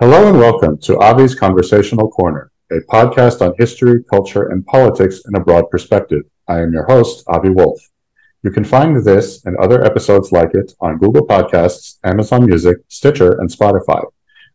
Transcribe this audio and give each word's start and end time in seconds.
Hello 0.00 0.26
and 0.26 0.38
welcome 0.38 0.78
to 0.78 0.98
Avi's 1.02 1.34
Conversational 1.34 2.08
Corner, 2.10 2.50
a 2.72 2.80
podcast 2.90 3.42
on 3.42 3.54
history, 3.58 4.02
culture, 4.04 4.48
and 4.48 4.64
politics 4.64 5.20
in 5.28 5.36
a 5.36 5.40
broad 5.40 5.68
perspective. 5.68 6.22
I 6.48 6.60
am 6.60 6.72
your 6.72 6.84
host, 6.86 7.22
Avi 7.26 7.50
Wolf. 7.50 7.89
You 8.42 8.50
can 8.50 8.64
find 8.64 9.04
this 9.04 9.44
and 9.44 9.56
other 9.56 9.84
episodes 9.84 10.32
like 10.32 10.54
it 10.54 10.72
on 10.80 10.98
Google 10.98 11.26
Podcasts, 11.26 11.98
Amazon 12.04 12.46
Music, 12.46 12.78
Stitcher, 12.88 13.38
and 13.40 13.50
Spotify. 13.50 14.02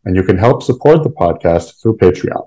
And 0.04 0.16
you 0.16 0.22
can 0.22 0.38
help 0.38 0.62
support 0.62 1.02
the 1.02 1.10
podcast 1.10 1.80
through 1.80 1.98
Patreon. 1.98 2.46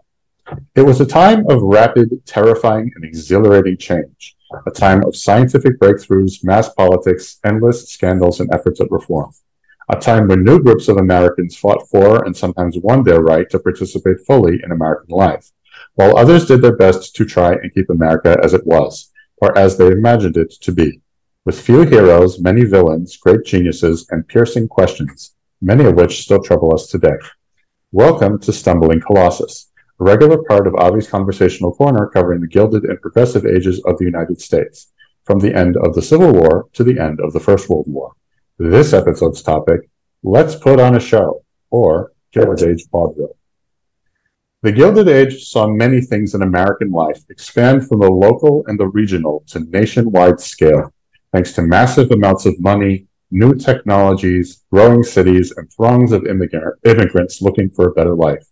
It 0.75 0.81
was 0.81 0.99
a 0.99 1.05
time 1.05 1.45
of 1.49 1.61
rapid, 1.61 2.25
terrifying, 2.25 2.91
and 2.95 3.05
exhilarating 3.05 3.77
change, 3.77 4.35
a 4.65 4.71
time 4.71 5.03
of 5.05 5.15
scientific 5.15 5.79
breakthroughs, 5.79 6.43
mass 6.43 6.69
politics, 6.73 7.39
endless 7.45 7.89
scandals, 7.89 8.39
and 8.39 8.53
efforts 8.53 8.81
at 8.81 8.91
reform 8.91 9.31
a 9.89 9.99
time 9.99 10.27
when 10.27 10.43
new 10.43 10.61
groups 10.61 10.87
of 10.87 10.97
Americans 10.97 11.57
fought 11.57 11.87
for 11.89 12.23
and 12.23 12.37
sometimes 12.37 12.77
won 12.77 13.03
their 13.03 13.21
right 13.21 13.49
to 13.49 13.59
participate 13.59 14.19
fully 14.25 14.59
in 14.63 14.71
American 14.71 15.15
life, 15.15 15.51
while 15.95 16.17
others 16.17 16.45
did 16.45 16.61
their 16.61 16.75
best 16.75 17.15
to 17.15 17.25
try 17.25 17.53
and 17.53 17.73
keep 17.73 17.89
America 17.89 18.37
as 18.43 18.53
it 18.53 18.65
was, 18.67 19.11
or 19.37 19.57
as 19.57 19.77
they 19.77 19.87
imagined 19.87 20.37
it 20.37 20.51
to 20.61 20.71
be. 20.71 21.01
With 21.45 21.61
few 21.61 21.83
heroes, 21.83 22.41
many 22.41 22.65
villains, 22.65 23.15
great 23.15 23.45
geniuses, 23.45 24.05
and 24.11 24.27
piercing 24.27 24.67
questions, 24.67 25.35
many 25.61 25.85
of 25.85 25.95
which 25.95 26.21
still 26.21 26.43
trouble 26.43 26.73
us 26.73 26.87
today. 26.87 27.15
Welcome 27.93 28.39
to 28.39 28.51
Stumbling 28.51 28.99
Colossus, 28.99 29.71
a 30.01 30.03
regular 30.03 30.43
part 30.43 30.67
of 30.67 30.75
Avi's 30.77 31.07
Conversational 31.07 31.73
Corner 31.73 32.07
covering 32.07 32.41
the 32.41 32.47
gilded 32.47 32.83
and 32.83 33.01
progressive 33.01 33.45
ages 33.45 33.81
of 33.85 33.97
the 33.97 34.03
United 34.03 34.41
States, 34.41 34.91
from 35.23 35.39
the 35.39 35.55
end 35.55 35.77
of 35.77 35.95
the 35.95 36.01
Civil 36.01 36.33
War 36.33 36.67
to 36.73 36.83
the 36.83 36.99
end 36.99 37.21
of 37.21 37.31
the 37.31 37.39
First 37.39 37.69
World 37.69 37.85
War. 37.87 38.11
This 38.57 38.91
episode's 38.91 39.41
topic, 39.41 39.89
Let's 40.23 40.55
Put 40.55 40.81
on 40.81 40.97
a 40.97 40.99
Show, 40.99 41.45
or 41.69 42.11
Gilded 42.33 42.67
Age 42.67 42.85
Vaudeville. 42.91 43.37
The 44.61 44.73
Gilded 44.73 45.07
Age 45.07 45.45
saw 45.45 45.69
many 45.69 46.01
things 46.01 46.35
in 46.35 46.41
American 46.41 46.91
life 46.91 47.23
expand 47.29 47.87
from 47.87 48.01
the 48.01 48.11
local 48.11 48.65
and 48.67 48.77
the 48.77 48.87
regional 48.87 49.45
to 49.47 49.61
nationwide 49.61 50.41
scale, 50.41 50.93
thanks 51.31 51.53
to 51.53 51.61
massive 51.61 52.11
amounts 52.11 52.45
of 52.45 52.59
money, 52.59 53.05
new 53.31 53.53
technologies, 53.53 54.63
growing 54.71 55.03
cities, 55.03 55.53
and 55.55 55.71
throngs 55.71 56.11
of 56.11 56.25
immigrants 56.25 57.41
looking 57.41 57.69
for 57.69 57.87
a 57.87 57.93
better 57.93 58.15
life. 58.15 58.45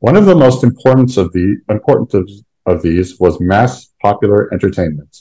One 0.00 0.16
of 0.16 0.26
the 0.26 0.34
most 0.34 0.64
important 0.64 1.16
of, 1.16 1.32
the, 1.32 1.56
important 1.68 2.14
of, 2.14 2.28
of 2.66 2.82
these 2.82 3.18
was 3.18 3.40
mass 3.40 3.88
popular 4.02 4.52
entertainment. 4.52 5.16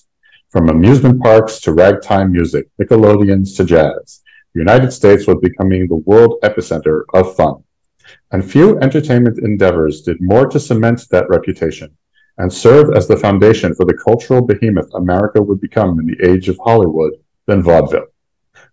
From 0.49 0.69
amusement 0.69 1.21
parks 1.21 1.59
to 1.61 1.73
ragtime 1.73 2.31
music, 2.31 2.67
Nickelodeons 2.81 3.55
to 3.57 3.65
jazz, 3.65 4.21
the 4.53 4.59
United 4.59 4.91
States 4.91 5.27
was 5.27 5.37
becoming 5.41 5.87
the 5.87 5.95
world 5.95 6.35
epicenter 6.43 7.03
of 7.13 7.35
fun. 7.35 7.63
And 8.31 8.43
few 8.43 8.79
entertainment 8.79 9.37
endeavors 9.39 10.01
did 10.01 10.17
more 10.19 10.47
to 10.47 10.59
cement 10.59 11.05
that 11.11 11.29
reputation 11.29 11.95
and 12.39 12.51
serve 12.51 12.95
as 12.95 13.07
the 13.07 13.17
foundation 13.17 13.75
for 13.75 13.85
the 13.85 13.93
cultural 13.93 14.41
behemoth 14.41 14.89
America 14.95 15.41
would 15.41 15.59
become 15.61 15.99
in 15.99 16.07
the 16.07 16.27
age 16.27 16.47
of 16.47 16.57
Hollywood 16.63 17.13
than 17.45 17.61
vaudeville. 17.61 18.07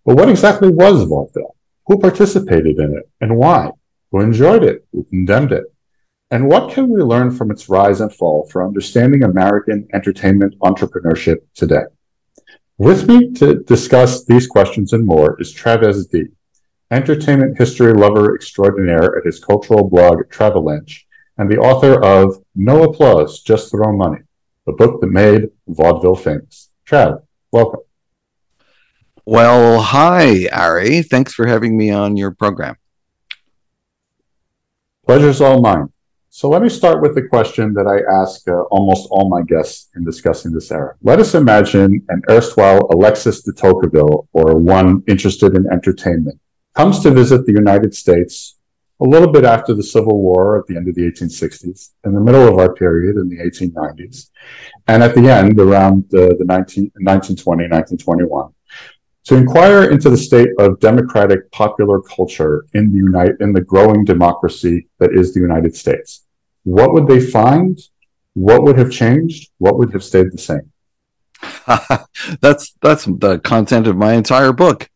But 0.05 0.15
what 0.15 0.29
exactly 0.29 0.69
was 0.69 1.03
vaudeville? 1.03 1.55
Who 1.85 1.99
participated 1.99 2.79
in 2.79 2.95
it 2.97 3.09
and 3.21 3.37
why? 3.37 3.71
Who 4.11 4.21
enjoyed 4.21 4.63
it? 4.63 4.87
Who 4.93 5.03
condemned 5.03 5.51
it? 5.51 5.65
And 6.31 6.47
what 6.47 6.71
can 6.71 6.89
we 6.89 7.01
learn 7.01 7.31
from 7.31 7.51
its 7.51 7.69
rise 7.69 8.01
and 8.01 8.13
fall 8.13 8.47
for 8.49 8.65
understanding 8.65 9.23
American 9.23 9.87
entertainment 9.93 10.55
entrepreneurship 10.59 11.37
today? 11.53 11.83
With 12.77 13.07
me 13.07 13.33
to 13.33 13.63
discuss 13.63 14.23
these 14.25 14.47
questions 14.47 14.93
and 14.93 15.05
more 15.05 15.39
is 15.41 15.53
Trav 15.53 15.83
S.D., 15.83 16.25
entertainment 16.91 17.57
history 17.57 17.93
lover 17.93 18.35
extraordinaire 18.35 19.17
at 19.17 19.25
his 19.25 19.43
cultural 19.43 19.89
blog 19.89 20.19
Travalanche, 20.29 21.03
and 21.37 21.49
the 21.49 21.57
author 21.57 22.03
of 22.03 22.43
No 22.55 22.83
Applause, 22.83 23.41
Just 23.41 23.71
Throw 23.71 23.95
Money, 23.95 24.19
the 24.65 24.73
book 24.73 25.01
that 25.01 25.07
made 25.07 25.49
vaudeville 25.67 26.15
famous. 26.15 26.69
Chad, 26.85 27.15
welcome. 27.51 27.81
Well, 29.25 29.81
hi, 29.81 30.47
Ari. 30.51 31.01
Thanks 31.03 31.33
for 31.33 31.47
having 31.47 31.77
me 31.77 31.91
on 31.91 32.15
your 32.15 32.31
program. 32.31 32.75
Pleasure's 35.05 35.41
all 35.41 35.61
mine. 35.61 35.89
So 36.29 36.49
let 36.49 36.61
me 36.61 36.69
start 36.69 37.01
with 37.01 37.15
the 37.15 37.23
question 37.23 37.73
that 37.73 37.87
I 37.87 37.97
ask 38.21 38.47
uh, 38.47 38.61
almost 38.69 39.07
all 39.09 39.27
my 39.27 39.41
guests 39.41 39.89
in 39.95 40.05
discussing 40.05 40.51
this 40.51 40.71
era. 40.71 40.95
Let 41.01 41.19
us 41.19 41.33
imagine 41.33 42.05
an 42.09 42.21
erstwhile 42.29 42.87
Alexis 42.91 43.41
de 43.41 43.53
Tocqueville 43.53 44.27
or 44.33 44.55
one 44.57 45.03
interested 45.07 45.55
in 45.55 45.65
entertainment 45.71 46.39
comes 46.75 46.99
to 46.99 47.11
visit 47.11 47.45
the 47.45 47.53
United 47.53 47.95
States 47.95 48.56
a 48.99 49.05
little 49.05 49.31
bit 49.31 49.43
after 49.43 49.73
the 49.73 49.83
Civil 49.83 50.19
War 50.19 50.59
at 50.59 50.65
the 50.67 50.75
end 50.75 50.87
of 50.87 50.95
the 50.95 51.03
1860s, 51.03 51.91
in 52.05 52.13
the 52.13 52.21
middle 52.21 52.47
of 52.47 52.57
our 52.57 52.73
period 52.73 53.15
in 53.17 53.29
the 53.29 53.37
1890s, 53.37 54.29
and 54.87 55.03
at 55.03 55.13
the 55.13 55.29
end 55.29 55.59
around 55.59 56.05
uh, 56.13 56.33
the 56.39 56.45
19, 56.45 56.91
1920, 56.95 57.63
1921, 57.69 58.53
to 59.25 59.35
inquire 59.35 59.91
into 59.91 60.09
the 60.09 60.17
state 60.17 60.49
of 60.57 60.79
democratic 60.79 61.51
popular 61.51 62.01
culture 62.01 62.65
in 62.73 62.91
the 62.91 62.97
United, 62.97 63.39
in 63.39 63.53
the 63.53 63.61
growing 63.61 64.03
democracy 64.03 64.87
that 64.99 65.11
is 65.13 65.33
the 65.33 65.41
United 65.41 65.75
States. 65.75 66.25
What 66.63 66.93
would 66.93 67.07
they 67.07 67.19
find? 67.19 67.79
What 68.33 68.63
would 68.63 68.77
have 68.77 68.91
changed? 68.91 69.51
What 69.57 69.77
would 69.77 69.93
have 69.93 70.03
stayed 70.03 70.31
the 70.31 70.37
same? 70.37 70.71
that's 72.41 72.75
that's 72.81 73.05
the 73.05 73.39
content 73.43 73.85
of 73.87 73.95
my 73.95 74.13
entire 74.13 74.53
book. 74.53 74.89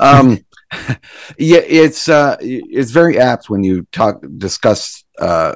Um, 0.00 0.38
yeah, 1.38 1.60
it's 1.60 2.08
uh, 2.08 2.36
it's 2.40 2.90
very 2.90 3.18
apt 3.18 3.50
when 3.50 3.64
you 3.64 3.86
talk 3.92 4.22
discuss 4.38 5.04
uh, 5.18 5.54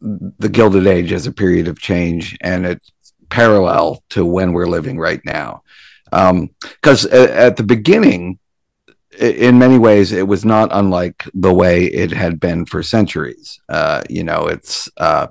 the 0.00 0.48
Gilded 0.48 0.86
Age 0.86 1.12
as 1.12 1.26
a 1.26 1.32
period 1.32 1.68
of 1.68 1.78
change, 1.78 2.36
and 2.40 2.66
it's 2.66 2.92
parallel 3.28 4.02
to 4.10 4.24
when 4.24 4.52
we're 4.52 4.66
living 4.66 4.98
right 4.98 5.20
now. 5.24 5.62
Because 6.10 7.04
um, 7.04 7.12
at 7.12 7.56
the 7.56 7.62
beginning, 7.62 8.38
in 9.18 9.58
many 9.58 9.78
ways, 9.78 10.12
it 10.12 10.26
was 10.26 10.44
not 10.44 10.70
unlike 10.72 11.28
the 11.34 11.52
way 11.52 11.84
it 11.86 12.12
had 12.12 12.40
been 12.40 12.64
for 12.64 12.82
centuries. 12.82 13.60
Uh, 13.68 14.02
you 14.08 14.24
know, 14.24 14.46
it's 14.46 14.88
uh, 14.96 15.26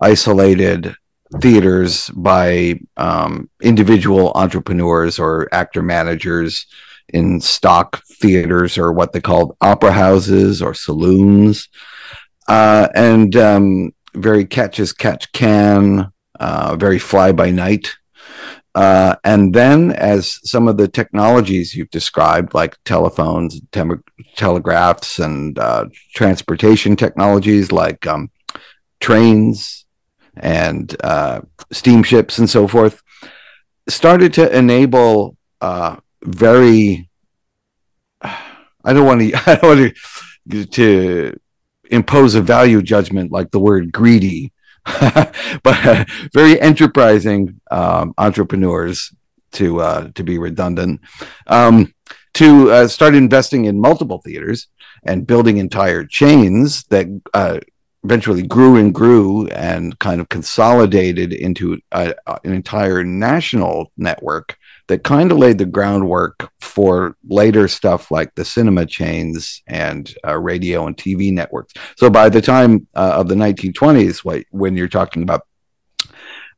isolated 0.00 0.96
theaters 1.40 2.10
by 2.10 2.80
um, 2.96 3.48
individual 3.62 4.32
entrepreneurs 4.34 5.18
or 5.18 5.48
actor 5.52 5.82
managers 5.82 6.66
in 7.08 7.40
stock 7.40 8.02
theaters 8.20 8.78
or 8.78 8.92
what 8.92 9.12
they 9.12 9.20
called 9.20 9.56
opera 9.60 9.92
houses 9.92 10.62
or 10.62 10.74
saloons, 10.74 11.68
uh, 12.48 12.88
and 12.94 13.36
um, 13.36 13.92
very 14.14 14.44
catch 14.44 14.80
as 14.80 14.92
catch 14.92 15.30
can, 15.32 16.10
uh, 16.40 16.76
very 16.76 16.98
fly 16.98 17.32
by 17.32 17.50
night. 17.50 17.94
Uh, 18.74 19.14
and 19.22 19.54
then, 19.54 19.92
as 19.92 20.40
some 20.42 20.66
of 20.66 20.76
the 20.76 20.88
technologies 20.88 21.74
you've 21.76 21.90
described, 21.90 22.54
like 22.54 22.76
telephones, 22.84 23.60
te- 23.70 23.82
telegraphs, 24.34 25.20
and 25.20 25.58
uh, 25.60 25.84
transportation 26.14 26.96
technologies 26.96 27.70
like 27.70 28.04
um, 28.06 28.30
trains 28.98 29.86
and 30.36 30.96
uh, 31.04 31.40
steamships 31.70 32.38
and 32.38 32.50
so 32.50 32.66
forth, 32.66 33.00
started 33.88 34.32
to 34.34 34.56
enable 34.56 35.36
uh, 35.60 35.94
very. 36.24 37.08
I 38.22 38.92
don't 38.92 39.06
want 39.06 39.20
to. 39.20 39.34
I 39.46 39.54
don't 39.56 39.78
want 39.78 39.96
to, 40.50 40.64
to 40.64 41.40
impose 41.90 42.34
a 42.34 42.42
value 42.42 42.82
judgment 42.82 43.30
like 43.30 43.50
the 43.50 43.60
word 43.60 43.92
greedy 43.92 44.52
but 45.00 45.86
uh, 45.86 46.04
very 46.32 46.60
enterprising 46.60 47.58
um, 47.70 48.12
entrepreneurs 48.18 49.14
to 49.52 49.80
uh, 49.80 50.08
to 50.14 50.22
be 50.22 50.38
redundant 50.38 51.00
um, 51.46 51.94
to 52.34 52.70
uh, 52.70 52.86
start 52.86 53.14
investing 53.14 53.64
in 53.64 53.80
multiple 53.80 54.20
theaters 54.22 54.68
and 55.04 55.26
building 55.26 55.56
entire 55.56 56.04
chains 56.04 56.84
that 56.84 57.06
uh, 57.32 57.58
eventually 58.02 58.42
grew 58.42 58.76
and 58.76 58.94
grew 58.94 59.46
and 59.48 59.98
kind 60.00 60.20
of 60.20 60.28
consolidated 60.28 61.32
into 61.32 61.78
a, 61.92 62.14
an 62.44 62.52
entire 62.52 63.02
national 63.02 63.90
network 63.96 64.58
that 64.86 65.04
kind 65.04 65.32
of 65.32 65.38
laid 65.38 65.58
the 65.58 65.64
groundwork 65.64 66.50
for 66.60 67.16
later 67.28 67.68
stuff 67.68 68.10
like 68.10 68.34
the 68.34 68.44
cinema 68.44 68.84
chains 68.84 69.62
and 69.66 70.14
uh, 70.26 70.38
radio 70.38 70.86
and 70.86 70.96
TV 70.96 71.32
networks. 71.32 71.72
So 71.96 72.10
by 72.10 72.28
the 72.28 72.42
time 72.42 72.86
uh, 72.94 73.14
of 73.16 73.28
the 73.28 73.34
1920s, 73.34 74.44
when 74.50 74.76
you're 74.76 74.88
talking 74.88 75.22
about 75.22 75.42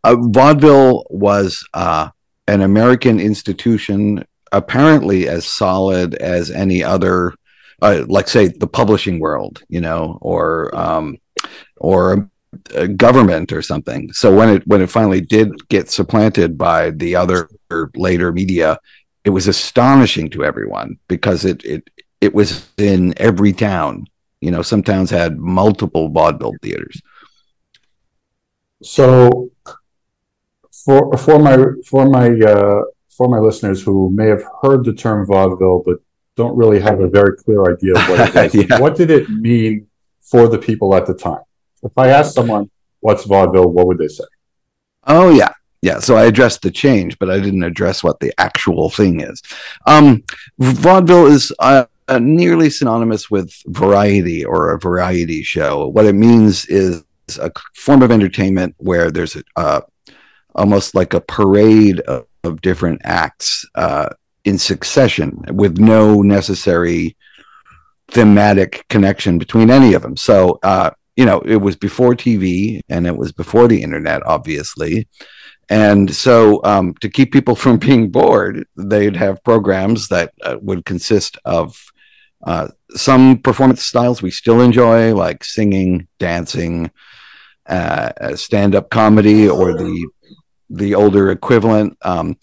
uh, 0.05 0.17
vaudeville 0.19 1.05
was 1.11 1.67
uh, 1.75 2.09
an 2.49 2.63
American 2.63 3.21
institution 3.21 4.25
apparently 4.53 5.29
as 5.29 5.47
solid 5.47 6.15
as 6.15 6.51
any 6.51 6.83
other, 6.83 7.35
uh, 7.83 8.05
like 8.09 8.29
say 8.29 8.49
the 8.49 8.67
publishing 8.67 9.19
world, 9.21 9.63
you 9.69 9.81
know, 9.81 10.19
or 10.21 10.75
um, 10.77 11.19
or 11.77 12.31
government 12.97 13.53
or 13.53 13.63
something. 13.63 14.13
So 14.13 14.35
when 14.35 14.49
it 14.49 14.67
when 14.67 14.81
it 14.81 14.91
finally 14.91 15.21
did 15.21 15.69
get 15.69 15.91
supplanted 15.91 16.57
by 16.57 16.91
the 16.91 17.17
other 17.17 17.49
later 17.95 18.33
media, 18.33 18.79
it 19.25 19.31
was 19.31 19.49
astonishing 19.49 20.31
to 20.31 20.45
everyone 20.45 20.99
because 21.09 21.45
it 21.45 21.65
it 21.65 21.91
it 22.21 22.35
was 22.35 22.69
in 22.79 23.15
every 23.17 23.53
town. 23.53 24.07
You 24.41 24.51
know, 24.51 24.63
some 24.63 24.83
towns 24.83 25.11
had 25.11 25.39
multiple 25.39 26.09
vaudeville 26.09 26.55
theaters. 26.63 27.01
So, 28.83 29.51
for 30.85 31.17
for 31.17 31.39
my 31.39 31.57
for 31.87 32.07
my 32.09 32.29
uh, 32.29 32.83
for 33.09 33.29
my 33.29 33.39
listeners 33.39 33.83
who 33.83 34.11
may 34.11 34.29
have 34.29 34.45
heard 34.63 34.85
the 34.85 34.93
term 34.93 35.27
vaudeville 35.27 35.83
but 35.85 35.99
don't 36.37 36.57
really 36.57 36.81
have 36.81 37.01
a 37.01 37.09
very 37.09 37.37
clear 37.37 37.65
idea 37.65 37.95
of 37.95 38.09
what 38.09 38.37
it 38.37 38.55
is, 38.55 38.69
yeah. 38.69 38.79
what 38.79 38.95
did 38.95 39.11
it 39.11 39.29
mean 39.31 39.87
for 40.21 40.49
the 40.49 40.59
people 40.59 40.95
at 40.95 41.07
the 41.07 41.15
time? 41.15 41.43
If 41.83 41.97
I 41.97 42.09
asked 42.09 42.35
someone 42.35 42.71
what's 43.01 43.25
vaudeville, 43.25 43.71
what 43.71 43.87
would 43.87 43.99
they 43.99 44.09
say? 44.09 44.25
Oh 45.07 45.31
yeah, 45.31 45.53
yeah. 45.83 45.99
So 45.99 46.17
I 46.17 46.25
addressed 46.25 46.63
the 46.63 46.71
change, 46.71 47.19
but 47.19 47.31
I 47.31 47.39
didn't 47.39 47.63
address 47.63 48.03
what 48.03 48.21
the 48.21 48.33
actual 48.39 48.91
thing 48.91 49.21
is. 49.21 49.43
Um, 49.87 50.25
vaudeville 50.59 51.27
is 51.27 51.53
uh, 51.59 51.87
uh, 52.09 52.19
nearly 52.19 52.71
synonymous 52.71 53.31
with 53.31 53.53
variety 53.67 54.45
or 54.45 54.73
a 54.73 54.79
variety 54.79 55.43
show. 55.43 55.89
What 55.89 56.07
it 56.07 56.15
means 56.15 56.67
is 56.67 57.05
a 57.41 57.51
form 57.75 58.03
of 58.03 58.11
entertainment 58.11 58.75
where 58.79 59.11
there's 59.11 59.37
a, 59.37 59.43
uh, 59.57 59.81
almost 60.55 60.95
like 60.95 61.15
a 61.15 61.21
parade 61.21 62.01
of, 62.01 62.27
of 62.45 62.61
different 62.61 63.01
acts 63.05 63.67
uh, 63.75 64.09
in 64.45 64.59
succession 64.59 65.45
with 65.53 65.79
no 65.79 66.23
necessary 66.23 67.17
thematic 68.09 68.85
connection 68.89 69.39
between 69.39 69.71
any 69.71 69.95
of 69.95 70.03
them. 70.03 70.17
So, 70.17 70.59
uh, 70.63 70.91
you 71.17 71.25
know, 71.25 71.41
it 71.41 71.57
was 71.57 71.77
before 71.77 72.15
TV 72.15 72.81
and 72.89 73.07
it 73.07 73.17
was 73.17 73.33
before 73.33 73.67
the 73.69 73.83
internet, 73.83 74.23
obviously. 74.27 75.09
And 75.69 76.15
so, 76.15 76.61
um, 76.65 76.95
to 77.01 77.09
keep 77.09 77.33
people 77.33 77.57
from 77.65 77.79
being 77.79 78.11
bored, 78.11 78.67
they'd 78.77 79.17
have 79.17 79.45
programs 79.45 80.09
that 80.09 80.33
uh, 80.43 80.57
would 80.61 80.85
consist 80.85 81.39
of 81.45 81.77
uh, 82.45 82.69
some 82.91 83.39
performance 83.39 83.83
styles 83.83 84.23
we 84.23 84.31
still 84.31 84.61
enjoy, 84.61 85.15
like 85.15 85.43
singing, 85.43 86.07
dancing, 86.19 86.91
uh, 87.67 88.37
stand-up 88.37 88.91
comedy, 88.91 89.49
or 89.49 89.75
the 89.75 90.09
the 90.69 90.95
older 90.95 91.31
equivalent, 91.31 91.97
um, 92.03 92.37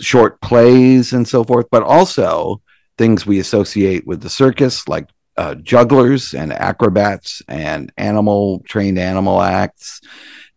short 0.00 0.40
plays 0.40 1.12
and 1.12 1.26
so 1.26 1.42
forth. 1.42 1.66
But 1.70 1.82
also 1.82 2.62
things 2.96 3.26
we 3.26 3.40
associate 3.40 4.06
with 4.06 4.22
the 4.22 4.30
circus, 4.30 4.86
like 4.88 5.08
uh, 5.36 5.54
jugglers 5.56 6.32
and 6.32 6.52
acrobats 6.52 7.42
and 7.48 7.92
animal 7.96 8.62
trained 8.66 8.98
animal 8.98 9.40
acts, 9.42 10.00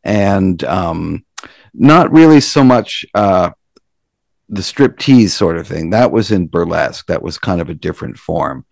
and 0.04 0.64
um, 0.64 1.26
not 1.74 2.12
really 2.12 2.42
so 2.42 2.64
much 2.64 3.06
uh, 3.14 3.52
the 4.50 4.62
striptease 4.62 5.30
sort 5.30 5.58
of 5.58 5.68
thing. 5.68 5.92
That 5.92 6.12
was 6.12 6.32
in 6.32 6.48
burlesque. 6.48 7.08
That 7.08 7.22
was 7.22 7.38
kind 7.38 7.62
of 7.62 7.70
a 7.70 7.76
different 7.76 8.18
form. 8.18 8.66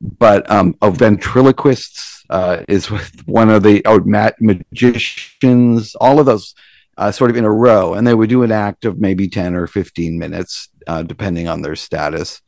But 0.00 0.50
um, 0.50 0.74
oh, 0.82 0.90
ventriloquists 0.90 2.24
uh, 2.30 2.64
is 2.68 2.86
one 3.26 3.50
of 3.50 3.62
the 3.62 3.82
oh, 3.84 4.00
magicians. 4.40 5.94
All 5.94 6.18
of 6.18 6.26
those 6.26 6.54
uh, 6.96 7.12
sort 7.12 7.30
of 7.30 7.36
in 7.36 7.44
a 7.44 7.52
row, 7.52 7.94
and 7.94 8.06
they 8.06 8.14
would 8.14 8.28
do 8.28 8.42
an 8.42 8.52
act 8.52 8.84
of 8.84 8.98
maybe 8.98 9.28
ten 9.28 9.54
or 9.54 9.66
fifteen 9.66 10.18
minutes, 10.18 10.68
uh, 10.86 11.02
depending 11.02 11.48
on 11.48 11.62
their 11.62 11.76
status. 11.76 12.42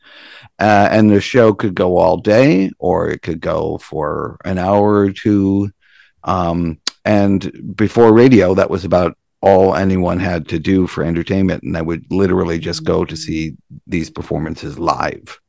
Uh, 0.58 0.88
and 0.90 1.10
the 1.10 1.20
show 1.20 1.54
could 1.54 1.74
go 1.74 1.96
all 1.96 2.16
day, 2.16 2.70
or 2.78 3.10
it 3.10 3.22
could 3.22 3.40
go 3.40 3.78
for 3.78 4.38
an 4.44 4.58
hour 4.58 4.94
or 4.96 5.10
two. 5.10 5.70
Um, 6.24 6.80
and 7.04 7.74
before 7.76 8.12
radio, 8.12 8.54
that 8.54 8.70
was 8.70 8.84
about 8.84 9.16
all 9.42 9.74
anyone 9.74 10.20
had 10.20 10.48
to 10.48 10.58
do 10.58 10.86
for 10.86 11.04
entertainment, 11.04 11.62
and 11.64 11.76
I 11.76 11.82
would 11.82 12.04
literally 12.10 12.58
just 12.58 12.84
go 12.84 13.04
to 13.04 13.16
see 13.16 13.56
these 13.86 14.10
performances 14.10 14.78
live. 14.78 15.40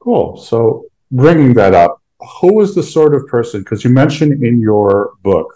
Cool. 0.00 0.36
So, 0.36 0.86
bringing 1.10 1.54
that 1.54 1.74
up, 1.74 2.02
who 2.40 2.54
was 2.54 2.74
the 2.74 2.82
sort 2.82 3.14
of 3.14 3.26
person? 3.26 3.60
Because 3.60 3.84
you 3.84 3.90
mentioned 3.90 4.44
in 4.44 4.60
your 4.60 5.12
book 5.22 5.54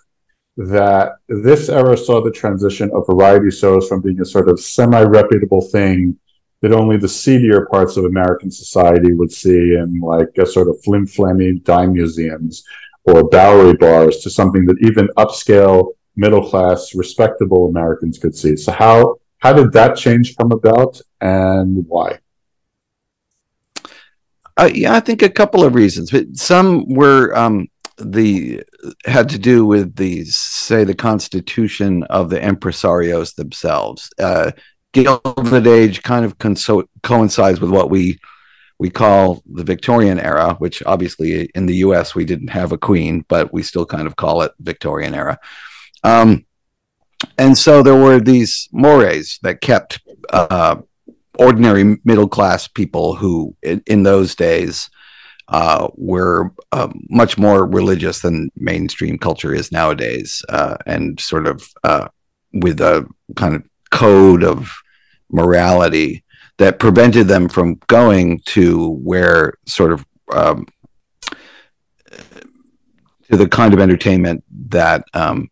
that 0.56 1.12
this 1.28 1.69
era 1.69 1.96
saw 1.96 2.22
the 2.22 2.31
transition 2.31 2.90
of 2.93 3.06
variety 3.06 3.50
shows 3.50 3.88
from 3.88 4.00
being 4.00 4.20
a 4.20 4.25
sort 4.25 4.49
of 4.49 4.61
semi 4.61 5.02
reputable 5.02 5.62
thing 5.62 6.19
that 6.62 6.73
only 6.73 6.96
the 6.99 7.08
seedier 7.08 7.66
parts 7.66 7.96
of 7.96 8.05
American 8.05 8.50
society 8.50 9.12
would 9.12 9.32
see 9.32 9.75
in 9.75 10.00
like 10.00 10.28
a 10.38 10.44
sort 10.44 10.69
of 10.69 10.81
flim 10.82 11.06
flammy 11.06 11.62
dime 11.64 11.94
museums 11.94 12.62
or 13.05 13.28
Bowery 13.28 13.75
bars 13.75 14.19
to 14.19 14.31
something 14.31 14.66
that 14.66 14.76
even 14.82 15.08
upscale, 15.16 15.93
middle 16.16 16.48
class, 16.48 16.94
respectable 16.94 17.68
Americans 17.68 18.18
could 18.18 18.36
see. 18.36 18.56
So 18.56 18.72
how 18.72 19.16
how 19.38 19.52
did 19.52 19.72
that 19.72 19.96
change 19.96 20.36
come 20.36 20.52
about 20.52 21.00
and 21.20 21.84
why? 21.88 22.18
Uh, 24.56 24.70
yeah, 24.74 24.94
I 24.94 25.00
think 25.00 25.22
a 25.22 25.30
couple 25.30 25.64
of 25.64 25.74
reasons. 25.74 26.10
But 26.10 26.36
some 26.36 26.86
were 26.86 27.34
um, 27.34 27.68
the 27.96 28.62
had 29.06 29.28
to 29.30 29.38
do 29.38 29.64
with 29.64 29.96
the 29.96 30.24
say 30.24 30.84
the 30.84 30.94
constitution 30.94 32.02
of 32.04 32.30
the 32.30 32.38
impresarios 32.38 33.34
themselves. 33.34 34.10
Uh, 34.18 34.52
Gilded 34.92 35.68
Age 35.68 36.02
kind 36.02 36.24
of 36.24 36.36
conso- 36.38 36.88
coincides 37.02 37.60
with 37.60 37.70
what 37.70 37.90
we 37.90 38.18
we 38.78 38.90
call 38.90 39.42
the 39.46 39.62
Victorian 39.62 40.18
era, 40.18 40.54
which 40.54 40.82
obviously 40.84 41.50
in 41.54 41.66
the 41.66 41.76
U.S. 41.76 42.14
we 42.14 42.24
didn't 42.24 42.48
have 42.48 42.72
a 42.72 42.78
queen, 42.78 43.24
but 43.28 43.52
we 43.52 43.62
still 43.62 43.86
kind 43.86 44.06
of 44.06 44.16
call 44.16 44.42
it 44.42 44.52
Victorian 44.58 45.14
era. 45.14 45.38
Um, 46.02 46.47
and 47.38 47.56
so 47.56 47.82
there 47.82 47.97
were 47.97 48.20
these 48.20 48.69
mores 48.73 49.38
that 49.43 49.61
kept 49.61 50.00
uh, 50.32 50.76
ordinary 51.38 51.99
middle 52.05 52.29
class 52.29 52.69
people 52.69 53.14
who, 53.14 53.55
in, 53.62 53.82
in 53.87 54.02
those 54.02 54.35
days, 54.35 54.91
uh, 55.49 55.88
were 55.97 56.52
uh, 56.73 56.88
much 57.08 57.37
more 57.37 57.67
religious 57.67 58.20
than 58.20 58.50
mainstream 58.56 59.19
culture 59.19 59.52
is 59.52 59.73
nowadays, 59.73 60.44
uh, 60.49 60.76
and 60.87 61.19
sort 61.19 61.47
of 61.47 61.69
uh, 61.82 62.08
with 62.52 62.81
a 62.81 63.06
kind 63.37 63.56
of 63.56 63.64
code 63.91 64.44
of 64.44 64.73
morality 65.31 66.25
that 66.58 66.79
prevented 66.79 67.26
them 67.26 67.49
from 67.49 67.80
going 67.87 68.38
to 68.45 68.90
where 69.02 69.54
sort 69.66 69.92
of 69.92 70.04
um, 70.33 70.66
to 73.30 73.37
the 73.37 73.49
kind 73.49 73.73
of 73.73 73.80
entertainment 73.80 74.45
that 74.69 75.04
um, 75.14 75.49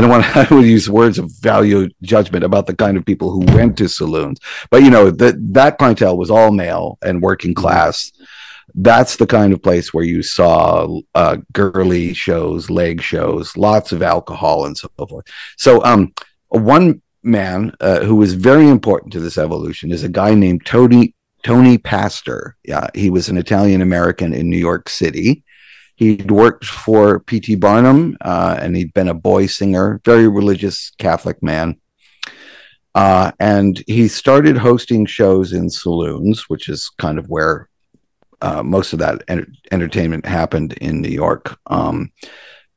I 0.00 0.02
don't 0.02 0.10
want 0.10 0.24
to, 0.24 0.38
I 0.50 0.54
would 0.54 0.64
use 0.64 0.88
words 0.88 1.18
of 1.18 1.30
value 1.40 1.90
judgment 2.00 2.42
about 2.42 2.66
the 2.66 2.74
kind 2.74 2.96
of 2.96 3.04
people 3.04 3.30
who 3.30 3.40
went 3.54 3.76
to 3.78 3.88
saloons, 3.88 4.40
but 4.70 4.82
you 4.82 4.88
know 4.88 5.10
that 5.10 5.34
that 5.52 5.76
clientele 5.76 6.16
was 6.16 6.30
all 6.30 6.50
male 6.52 6.96
and 7.02 7.20
working 7.20 7.50
mm-hmm. 7.50 7.60
class. 7.60 8.10
That's 8.74 9.16
the 9.16 9.26
kind 9.26 9.52
of 9.52 9.62
place 9.62 9.92
where 9.92 10.04
you 10.04 10.22
saw 10.22 11.00
uh, 11.14 11.38
girly 11.52 12.14
shows, 12.14 12.70
leg 12.70 13.02
shows, 13.02 13.58
lots 13.58 13.92
of 13.92 14.00
alcohol, 14.00 14.64
and 14.64 14.78
so 14.78 14.88
forth. 14.96 15.26
So, 15.58 15.84
um, 15.84 16.14
one 16.48 17.02
man 17.22 17.74
uh, 17.80 18.00
who 18.00 18.16
was 18.16 18.32
very 18.32 18.68
important 18.68 19.12
to 19.12 19.20
this 19.20 19.36
evolution 19.36 19.90
is 19.90 20.02
a 20.02 20.08
guy 20.08 20.34
named 20.34 20.64
Tony 20.64 21.14
Tony 21.42 21.76
Pastor. 21.76 22.56
Yeah, 22.64 22.86
he 22.94 23.10
was 23.10 23.28
an 23.28 23.36
Italian 23.36 23.82
American 23.82 24.32
in 24.32 24.48
New 24.48 24.56
York 24.56 24.88
City. 24.88 25.44
He'd 26.00 26.30
worked 26.30 26.64
for 26.64 27.20
P.T. 27.20 27.56
Barnum, 27.56 28.16
uh, 28.22 28.56
and 28.58 28.74
he'd 28.74 28.94
been 28.94 29.08
a 29.08 29.14
boy 29.14 29.44
singer, 29.44 30.00
very 30.02 30.28
religious 30.28 30.92
Catholic 30.96 31.42
man. 31.42 31.78
Uh, 32.94 33.32
and 33.38 33.84
he 33.86 34.08
started 34.08 34.56
hosting 34.56 35.04
shows 35.04 35.52
in 35.52 35.68
saloons, 35.68 36.48
which 36.48 36.70
is 36.70 36.90
kind 36.96 37.18
of 37.18 37.28
where 37.28 37.68
uh, 38.40 38.62
most 38.62 38.94
of 38.94 38.98
that 39.00 39.22
enter- 39.28 39.52
entertainment 39.72 40.24
happened 40.24 40.72
in 40.80 41.02
New 41.02 41.10
York. 41.10 41.58
Um, 41.66 42.12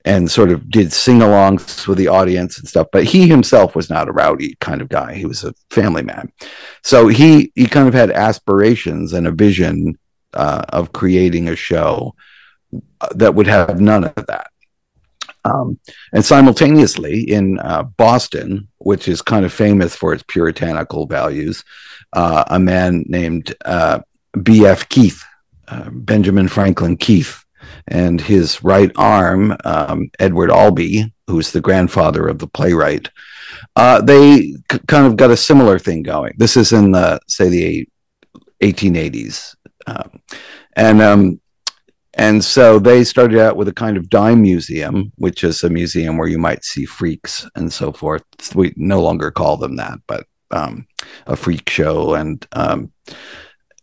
and 0.04 0.30
sort 0.30 0.52
of 0.52 0.70
did 0.70 0.92
sing-alongs 0.92 1.88
with 1.88 1.98
the 1.98 2.10
audience 2.10 2.60
and 2.60 2.68
stuff. 2.68 2.88
But 2.92 3.06
he 3.06 3.30
himself 3.30 3.74
was 3.74 3.90
not 3.90 4.10
a 4.10 4.12
rowdy 4.12 4.58
kind 4.60 4.82
of 4.82 4.90
guy. 4.90 5.14
He 5.14 5.26
was 5.26 5.46
a 5.46 5.54
family 5.70 6.04
man. 6.04 6.30
So 6.84 7.08
he 7.08 7.54
he 7.56 7.68
kind 7.68 7.88
of 7.88 7.94
had 7.94 8.12
aspirations 8.12 9.14
and 9.14 9.28
a 9.28 9.32
vision 9.32 9.98
uh, 10.34 10.66
of 10.68 10.92
creating 10.92 11.48
a 11.48 11.56
show 11.56 12.16
that 13.16 13.36
would 13.36 13.48
have 13.48 13.80
none 13.80 14.04
of 14.04 14.26
that. 14.28 14.48
Um, 15.46 15.80
and 16.14 16.24
simultaneously 16.24 17.30
in 17.30 17.60
uh, 17.60 17.84
Boston, 17.84 18.70
which 18.78 19.08
is 19.08 19.22
kind 19.22 19.46
of 19.46 19.52
famous 19.52 19.96
for 19.96 20.14
its 20.14 20.24
puritanical 20.24 21.06
values, 21.06 21.64
uh, 22.14 22.46
a 22.48 22.60
man 22.60 23.04
named 23.08 23.54
uh, 23.66 24.00
B.F. 24.42 24.88
Keith, 24.88 25.22
uh, 25.68 25.90
Benjamin 25.90 26.48
Franklin 26.48 26.96
Keith, 26.96 27.44
and 27.88 28.22
his 28.22 28.64
right 28.64 28.92
arm, 28.96 29.56
um, 29.66 30.10
Edward 30.20 30.50
Albee, 30.50 31.14
who's 31.28 31.52
the 31.52 31.62
grandfather 31.62 32.28
of 32.28 32.40
the 32.40 32.48
playwright, 32.48 33.10
uh, 33.76 34.02
they 34.02 34.54
c- 34.72 34.80
kind 34.88 35.06
of 35.06 35.18
got 35.18 35.32
a 35.32 35.38
similar 35.38 35.80
thing 35.80 36.04
going. 36.04 36.34
This 36.38 36.56
is 36.58 36.72
in 36.72 36.92
the 36.92 37.20
say 37.28 37.50
the 37.50 37.88
1880s, 38.62 39.56
um, 39.88 40.22
and 40.76 41.02
um, 41.02 41.42
and 42.16 42.44
so 42.44 42.78
they 42.78 43.04
started 43.04 43.40
out 43.40 43.58
with 43.58 43.68
a 43.68 43.74
kind 43.74 43.98
of 43.98 44.10
dime 44.10 44.42
museum, 44.42 45.12
which 45.18 45.44
is 45.44 45.64
a 45.64 45.70
museum 45.70 46.18
where 46.18 46.28
you 46.28 46.38
might 46.38 46.64
see 46.64 46.86
freaks 46.86 47.48
and 47.56 47.74
so 47.74 47.92
forth. 47.92 48.24
We 48.54 48.74
no 48.78 49.02
longer 49.02 49.32
call 49.32 49.58
them 49.58 49.78
that, 49.78 50.00
but 50.06 50.28
um, 50.52 50.88
a 51.26 51.36
freak 51.36 51.68
show, 51.70 52.14
and 52.14 52.46
um, 52.52 52.92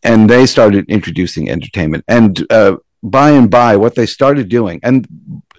and 0.03 0.31
they 0.31 0.47
started 0.47 0.89
introducing 0.89 1.51
entertainment. 1.51 2.05
And 2.07 2.47
uh, 2.53 2.77
by 3.03 3.31
and 3.31 3.51
by, 3.51 3.77
what 3.77 3.97
they 3.97 4.07
started 4.07 4.49
doing, 4.49 4.79
and 4.85 5.09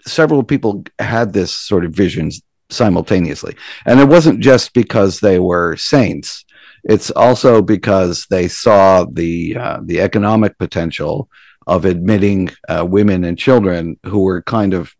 several 0.05 0.43
people 0.43 0.85
had 0.97 1.33
this 1.33 1.55
sort 1.55 1.83
of 1.83 1.91
visions 1.91 2.41
simultaneously, 2.69 3.57
and 3.85 3.99
it 3.99 4.07
wasn't 4.07 4.39
just 4.39 4.73
because 4.73 5.19
they 5.19 5.39
were 5.39 5.75
saints. 5.75 6.45
It's 6.85 7.11
also 7.11 7.61
because 7.61 8.25
they 8.29 8.47
saw 8.47 9.05
the 9.05 9.57
uh, 9.57 9.79
the 9.83 9.99
economic 9.99 10.57
potential 10.57 11.29
of 11.67 11.85
admitting 11.85 12.49
uh, 12.67 12.85
women 12.85 13.23
and 13.23 13.37
children 13.37 13.97
who 14.05 14.23
were 14.23 14.41
kind 14.41 14.73
of 14.73 14.95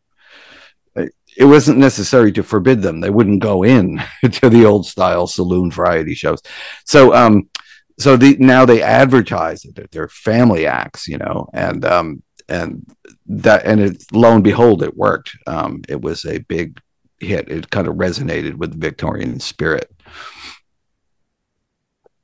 it 1.38 1.46
wasn't 1.46 1.78
necessary 1.78 2.32
to 2.34 2.44
forbid 2.44 2.82
them. 2.82 3.00
They 3.00 3.10
wouldn't 3.10 3.42
go 3.42 3.64
in 3.64 4.02
to 4.32 4.50
the 4.50 4.66
old 4.66 4.86
style 4.86 5.28
saloon 5.28 5.72
variety 5.72 6.14
shows. 6.14 6.42
So 6.86 7.14
um 7.14 7.50
so 8.00 8.18
the 8.18 8.36
now 8.40 8.66
they 8.66 8.82
advertise 8.82 9.64
it 9.66 9.92
they're 9.92 10.08
family 10.08 10.66
acts 10.66 11.08
you 11.08 11.18
know 11.18 11.50
and 11.54 11.86
um 11.86 12.24
and 12.50 12.86
that 13.28 13.66
and 13.66 13.80
it 13.80 14.04
lo 14.12 14.34
and 14.36 14.44
behold 14.44 14.84
it 14.84 14.98
worked. 14.98 15.36
Um 15.48 15.82
it 15.88 16.02
was 16.02 16.26
a 16.26 16.40
big 16.40 16.80
hit. 17.20 17.50
It 17.50 17.70
kind 17.70 17.88
of 17.88 17.96
resonated 17.96 18.56
with 18.56 18.72
the 18.72 18.78
victorian 18.78 19.40
spirit. 19.40 19.90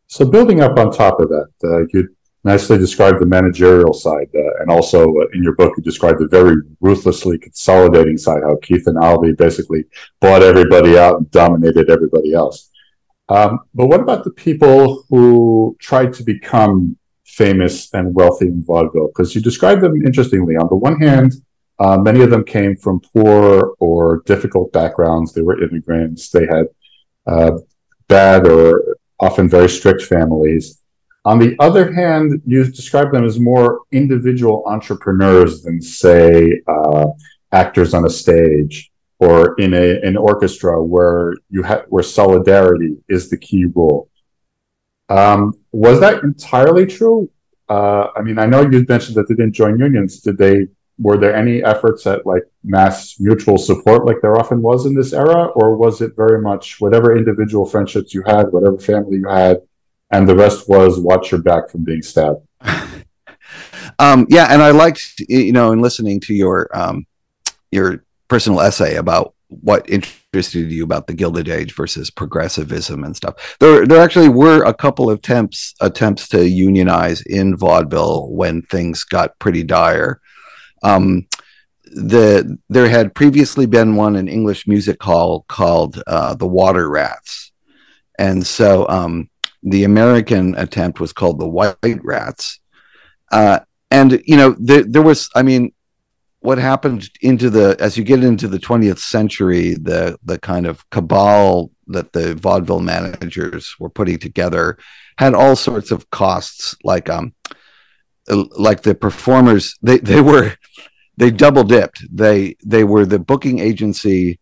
So 0.07 0.25
building 0.29 0.61
up 0.61 0.77
on 0.79 0.91
top 0.91 1.19
of 1.19 1.29
that 1.29 1.49
uh, 1.63 1.85
you 1.93 2.15
nicely 2.47 2.77
described 2.77 3.19
the 3.19 3.25
managerial 3.25 3.93
side, 3.93 4.29
uh, 4.33 4.61
and 4.61 4.71
also 4.71 5.01
uh, 5.21 5.25
in 5.33 5.43
your 5.43 5.55
book 5.55 5.73
you 5.75 5.83
described 5.83 6.19
the 6.19 6.27
very 6.39 6.55
ruthlessly 6.79 7.37
consolidating 7.37 8.17
side, 8.17 8.41
how 8.43 8.55
Keith 8.65 8.87
and 8.87 8.97
Albee 8.97 9.33
basically 9.33 9.83
bought 10.21 10.41
everybody 10.51 10.97
out 10.97 11.17
and 11.17 11.29
dominated 11.31 11.89
everybody 11.89 12.33
else. 12.33 12.57
Um, 13.29 13.59
but 13.75 13.87
what 13.87 13.99
about 13.99 14.23
the 14.23 14.31
people 14.47 15.03
who 15.09 15.75
tried 15.79 16.13
to 16.13 16.23
become 16.23 16.97
famous 17.25 17.93
and 17.93 18.15
wealthy 18.15 18.47
in 18.47 18.63
vaudeville? 18.63 19.09
Because 19.09 19.35
you 19.35 19.41
described 19.41 19.81
them 19.81 19.95
interestingly. 20.09 20.55
On 20.55 20.67
the 20.69 20.81
one 20.89 20.99
hand, 21.07 21.33
uh, 21.79 21.97
many 21.97 22.21
of 22.21 22.31
them 22.31 22.43
came 22.43 22.75
from 22.75 23.01
poor 23.13 23.75
or 23.79 24.23
difficult 24.25 24.71
backgrounds. 24.71 25.33
They 25.33 25.41
were 25.41 25.61
immigrants. 25.61 26.29
They 26.29 26.47
had 26.55 26.65
uh, 27.27 27.57
bad 28.07 28.47
or 28.47 28.97
often 29.19 29.49
very 29.49 29.69
strict 29.69 30.03
families. 30.03 30.81
On 31.27 31.39
the 31.39 31.57
other 31.59 31.91
hand, 31.91 32.41
you 32.45 32.63
describe 32.63 33.11
them 33.11 33.25
as 33.25 33.37
more 33.37 33.81
individual 33.91 34.63
entrepreneurs 34.65 35.61
than, 35.61 35.81
say, 35.81 36.61
uh, 36.69 37.07
actors 37.51 37.93
on 37.93 38.05
a 38.05 38.09
stage 38.09 38.89
or 39.19 39.59
in 39.59 39.73
a, 39.73 39.99
an 40.07 40.15
orchestra 40.15 40.81
where 40.81 41.33
you 41.49 41.63
have 41.63 41.83
where 41.89 42.01
solidarity 42.01 42.95
is 43.09 43.29
the 43.29 43.35
key 43.35 43.65
rule. 43.75 44.09
Um, 45.09 45.53
was 45.73 45.99
that 45.99 46.23
entirely 46.23 46.85
true? 46.85 47.29
Uh, 47.67 48.07
I 48.15 48.21
mean, 48.21 48.39
I 48.39 48.45
know 48.45 48.61
you 48.61 48.85
mentioned 48.87 49.17
that 49.17 49.27
they 49.27 49.35
didn't 49.35 49.51
join 49.61 49.77
unions. 49.77 50.21
Did 50.21 50.37
they? 50.37 50.67
Were 50.97 51.17
there 51.17 51.35
any 51.35 51.61
efforts 51.61 52.07
at 52.07 52.25
like 52.25 52.43
mass 52.63 53.19
mutual 53.19 53.57
support, 53.57 54.05
like 54.05 54.21
there 54.21 54.39
often 54.39 54.61
was 54.61 54.85
in 54.85 54.95
this 54.95 55.11
era, 55.11 55.47
or 55.57 55.75
was 55.75 55.99
it 55.99 56.13
very 56.15 56.41
much 56.41 56.79
whatever 56.79 57.17
individual 57.17 57.65
friendships 57.65 58.13
you 58.13 58.23
had, 58.25 58.53
whatever 58.53 58.79
family 58.79 59.17
you 59.17 59.27
had, 59.27 59.57
and 60.11 60.27
the 60.27 60.35
rest 60.35 60.69
was 60.69 60.99
watch 60.99 61.31
your 61.31 61.41
back 61.41 61.69
from 61.69 61.83
being 61.83 62.01
stabbed. 62.01 62.45
um, 63.99 64.25
yeah, 64.29 64.47
and 64.49 64.61
I 64.61 64.71
liked 64.71 65.21
you 65.27 65.51
know 65.51 65.71
in 65.71 65.81
listening 65.81 66.19
to 66.21 66.33
your 66.33 66.69
um, 66.77 67.05
your 67.71 68.03
personal 68.27 68.61
essay 68.61 68.95
about 68.95 69.33
what 69.49 69.89
interested 69.89 70.71
you 70.71 70.83
about 70.83 71.07
the 71.07 71.13
Gilded 71.13 71.47
Age 71.47 71.73
versus 71.73 72.09
progressivism 72.09 73.03
and 73.03 73.15
stuff. 73.15 73.55
There, 73.59 73.85
there 73.85 74.01
actually 74.01 74.29
were 74.29 74.63
a 74.63 74.73
couple 74.73 75.09
of 75.09 75.19
attempts 75.19 75.73
attempts 75.79 76.27
to 76.29 76.47
unionize 76.47 77.21
in 77.21 77.55
vaudeville 77.55 78.29
when 78.31 78.61
things 78.63 79.03
got 79.03 79.39
pretty 79.39 79.63
dire. 79.63 80.19
Um, 80.83 81.27
the 81.85 82.57
there 82.69 82.89
had 82.89 83.15
previously 83.15 83.65
been 83.65 83.95
one 83.95 84.15
in 84.15 84.27
English 84.27 84.67
music 84.67 85.01
hall 85.01 85.45
called 85.47 86.01
uh, 86.05 86.35
the 86.35 86.47
Water 86.47 86.89
Rats, 86.89 87.51
and 88.19 88.45
so 88.45 88.87
um, 88.89 89.29
the 89.63 89.83
American 89.83 90.55
attempt 90.55 90.99
was 90.99 91.13
called 91.13 91.39
the 91.39 91.47
White 91.47 92.03
Rats. 92.03 92.59
Uh, 93.31 93.59
and 93.91 94.21
you 94.25 94.37
know, 94.37 94.55
there, 94.59 94.83
there 94.83 95.01
was, 95.01 95.29
I 95.35 95.43
mean, 95.43 95.73
what 96.39 96.57
happened 96.57 97.09
into 97.21 97.49
the 97.49 97.75
as 97.79 97.97
you 97.97 98.03
get 98.03 98.23
into 98.23 98.47
the 98.47 98.59
20th 98.59 98.99
century, 98.99 99.73
the 99.73 100.17
the 100.23 100.39
kind 100.39 100.65
of 100.65 100.87
cabal 100.91 101.71
that 101.87 102.13
the 102.13 102.35
vaudeville 102.35 102.79
managers 102.79 103.75
were 103.79 103.89
putting 103.89 104.19
together 104.19 104.77
had 105.17 105.33
all 105.33 105.55
sorts 105.55 105.91
of 105.91 106.09
costs, 106.09 106.75
like 106.83 107.09
um, 107.09 107.33
like 108.27 108.81
the 108.81 108.95
performers, 108.95 109.77
they 109.81 109.97
they 109.97 110.21
were 110.21 110.53
they 111.17 111.31
double 111.31 111.63
dipped. 111.63 112.05
They 112.15 112.55
they 112.63 112.83
were 112.83 113.05
the 113.05 113.19
booking 113.19 113.59
agency 113.59 114.39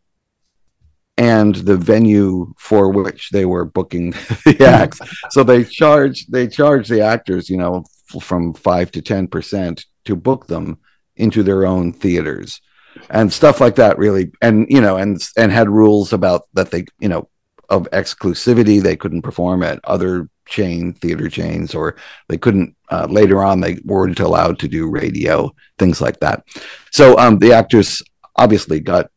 and 1.17 1.55
the 1.55 1.77
venue 1.77 2.53
for 2.57 2.91
which 2.91 3.29
they 3.29 3.45
were 3.45 3.65
booking 3.65 4.11
the 4.45 4.65
acts. 4.67 4.99
so 5.29 5.43
they 5.43 5.63
charge 5.63 6.25
they 6.27 6.47
charge 6.47 6.87
the 6.87 7.01
actors, 7.01 7.49
you 7.49 7.57
know, 7.57 7.83
from 8.21 8.53
five 8.53 8.91
to 8.91 9.01
ten 9.01 9.27
percent 9.27 9.85
to 10.05 10.15
book 10.15 10.47
them 10.47 10.77
into 11.15 11.43
their 11.43 11.65
own 11.65 11.93
theaters 11.93 12.61
and 13.09 13.31
stuff 13.31 13.61
like 13.61 13.75
that. 13.75 13.97
Really, 13.97 14.31
and 14.41 14.67
you 14.69 14.81
know, 14.81 14.97
and 14.97 15.21
and 15.37 15.51
had 15.51 15.69
rules 15.69 16.13
about 16.13 16.47
that 16.53 16.71
they, 16.71 16.85
you 16.99 17.09
know, 17.09 17.29
of 17.69 17.89
exclusivity. 17.91 18.81
They 18.81 18.95
couldn't 18.95 19.21
perform 19.21 19.63
at 19.63 19.79
other 19.83 20.29
chain 20.45 20.93
theater 20.93 21.29
chains, 21.29 21.75
or 21.75 21.95
they 22.27 22.37
couldn't. 22.37 22.75
Uh, 22.89 23.07
later 23.09 23.43
on, 23.43 23.59
they 23.59 23.79
weren't 23.83 24.19
allowed 24.19 24.59
to 24.59 24.67
do 24.67 24.89
radio, 24.89 25.53
things 25.79 26.01
like 26.01 26.19
that. 26.19 26.43
So 26.91 27.17
um, 27.17 27.39
the 27.39 27.53
actors 27.53 28.01
obviously 28.35 28.79
got 28.79 29.09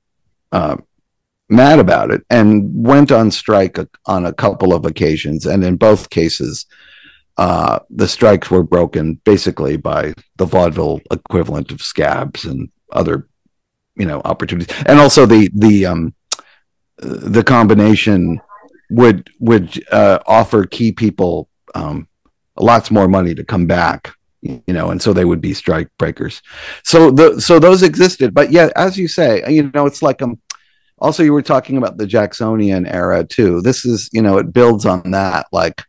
uh, 0.53 0.77
mad 1.49 1.79
about 1.79 2.11
it 2.11 2.23
and 2.31 2.71
went 2.75 3.11
on 3.11 3.31
strike 3.31 3.79
on 4.07 4.27
a 4.27 4.33
couple 4.33 4.73
of 4.73 4.85
occasions. 4.85 5.47
And 5.47 5.65
in 5.65 5.77
both 5.77 6.11
cases, 6.11 6.67
uh, 7.37 7.79
the 7.91 8.09
strikes 8.09 8.51
were 8.51 8.63
broken 8.63 9.21
basically 9.25 9.77
by 9.77 10.15
the 10.37 10.45
vaudeville 10.45 11.01
equivalent 11.11 11.71
of 11.71 11.81
scabs 11.81 12.45
and 12.45 12.69
other, 12.93 13.29
you 13.97 14.07
know, 14.07 14.21
opportunities. 14.25 14.77
And 14.87 14.99
also 14.99 15.25
the 15.25 15.51
the 15.55 15.87
um, 15.87 16.15
the 16.99 17.45
combination 17.45 18.41
would 18.91 19.31
would 19.39 19.85
uh, 19.93 20.19
offer 20.27 20.65
key 20.65 20.93
people 20.93 21.49
um, 21.75 22.09
lots 22.59 22.91
more 22.91 23.09
money 23.09 23.35
to 23.35 23.45
come 23.45 23.67
back 23.67 24.13
you 24.43 24.63
know 24.69 24.91
and 24.91 25.03
so 25.03 25.13
they 25.13 25.25
would 25.25 25.41
be 25.41 25.53
strike 25.53 25.89
breakers 25.99 26.43
so 26.85 27.11
the 27.11 27.41
so 27.41 27.59
those 27.59 27.83
existed 27.83 28.33
but 28.33 28.53
yeah 28.53 28.71
as 28.77 28.97
you 28.97 29.09
say 29.09 29.43
you 29.49 29.69
know 29.75 29.85
it's 29.85 30.01
like 30.01 30.23
um 30.23 30.39
also 31.01 31.23
you 31.23 31.33
were 31.33 31.43
talking 31.43 31.77
about 31.77 31.97
the 31.97 32.07
jacksonian 32.07 32.87
era 32.87 33.25
too. 33.25 33.61
This 33.61 33.85
is 33.85 34.09
you 34.13 34.23
know 34.23 34.39
it 34.39 34.53
builds 34.53 34.87
on 34.87 35.11
that. 35.13 35.47
Like 35.53 35.83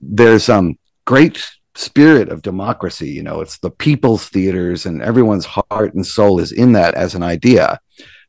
there's 0.00 0.48
um 0.48 0.78
great 1.06 1.44
spirit 1.76 2.28
of 2.28 2.42
democracy 2.42 3.08
you 3.08 3.22
know 3.22 3.40
it's 3.40 3.58
the 3.58 3.70
people's 3.70 4.28
theaters 4.28 4.86
and 4.86 5.00
everyone's 5.00 5.46
heart 5.46 5.94
and 5.94 6.04
soul 6.04 6.40
is 6.40 6.52
in 6.52 6.72
that 6.72 6.94
as 6.94 7.14
an 7.14 7.22
idea. 7.22 7.80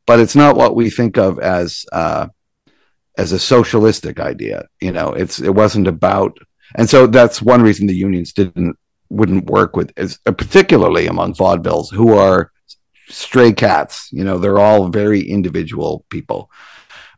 But 0.07 0.19
it's 0.19 0.35
not 0.35 0.55
what 0.55 0.75
we 0.75 0.89
think 0.89 1.17
of 1.17 1.39
as 1.39 1.85
uh 1.91 2.27
as 3.17 3.31
a 3.31 3.39
socialistic 3.39 4.19
idea 4.19 4.67
you 4.79 4.91
know 4.91 5.09
it's 5.09 5.39
it 5.39 5.53
wasn't 5.53 5.87
about 5.87 6.37
and 6.75 6.89
so 6.89 7.07
that's 7.07 7.41
one 7.41 7.61
reason 7.61 7.85
the 7.85 7.93
unions 7.93 8.31
didn't 8.31 8.77
wouldn't 9.09 9.45
work 9.45 9.75
with 9.75 9.93
particularly 10.23 11.07
among 11.07 11.33
vaudevilles 11.33 11.91
who 11.91 12.13
are 12.13 12.51
stray 13.11 13.53
cats. 13.53 14.09
You 14.11 14.23
know, 14.23 14.37
they're 14.37 14.59
all 14.59 14.87
very 14.89 15.21
individual 15.21 16.05
people. 16.09 16.49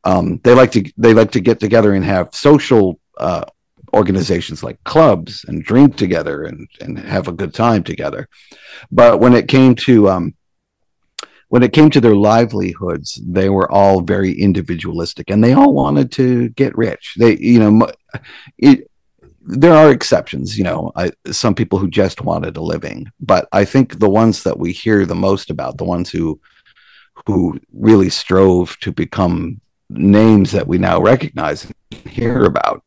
Um, 0.04 0.40
they 0.44 0.54
like 0.54 0.72
to 0.74 0.92
they 0.98 1.14
like 1.14 1.32
to 1.32 1.40
get 1.40 1.60
together 1.60 1.94
and 1.94 2.04
have 2.04 2.36
social 2.36 3.00
uh, 3.18 3.46
organizations 3.94 4.64
like 4.64 4.84
clubs 4.84 5.46
and 5.48 5.64
drink 5.64 5.96
together 5.96 6.44
and 6.44 6.68
and 6.82 7.00
have 7.00 7.28
a 7.28 7.32
good 7.32 7.54
time 7.54 7.84
together. 7.84 8.28
But 8.92 9.20
when 9.20 9.34
it 9.34 9.48
came 9.48 9.76
to 9.76 10.10
um, 10.10 10.34
when 11.54 11.64
it 11.64 11.72
came 11.72 11.92
to 11.92 12.02
their 12.02 12.16
livelihoods, 12.16 13.22
they 13.24 13.48
were 13.48 13.72
all 13.72 14.02
very 14.02 14.34
individualistic, 14.34 15.30
and 15.30 15.44
they 15.44 15.54
all 15.54 15.74
wanted 15.74 16.12
to 16.14 16.50
get 16.50 16.76
rich. 16.76 17.14
They, 17.18 17.38
you 17.38 17.60
know, 17.60 17.92
it, 18.58 18.90
there 19.46 19.74
are 19.74 19.92
exceptions, 19.92 20.58
you 20.58 20.64
know, 20.64 20.92
I, 20.96 21.12
some 21.32 21.54
people 21.54 21.78
who 21.78 21.90
just 21.90 22.22
wanted 22.22 22.56
a 22.56 22.62
living, 22.62 23.12
but 23.20 23.48
I 23.52 23.66
think 23.66 24.00
the 24.00 24.10
ones 24.10 24.44
that 24.44 24.58
we 24.58 24.72
hear 24.72 25.06
the 25.06 25.16
most 25.16 25.50
about, 25.50 25.78
the 25.78 25.84
ones 25.84 26.10
who 26.10 26.40
who 27.28 27.60
really 27.72 28.10
strove 28.10 28.78
to 28.80 28.92
become 28.92 29.62
names 29.90 30.52
that 30.52 30.68
we 30.68 30.78
now 30.78 31.00
recognize 31.00 31.66
and 31.66 31.76
hear 32.12 32.44
about, 32.46 32.84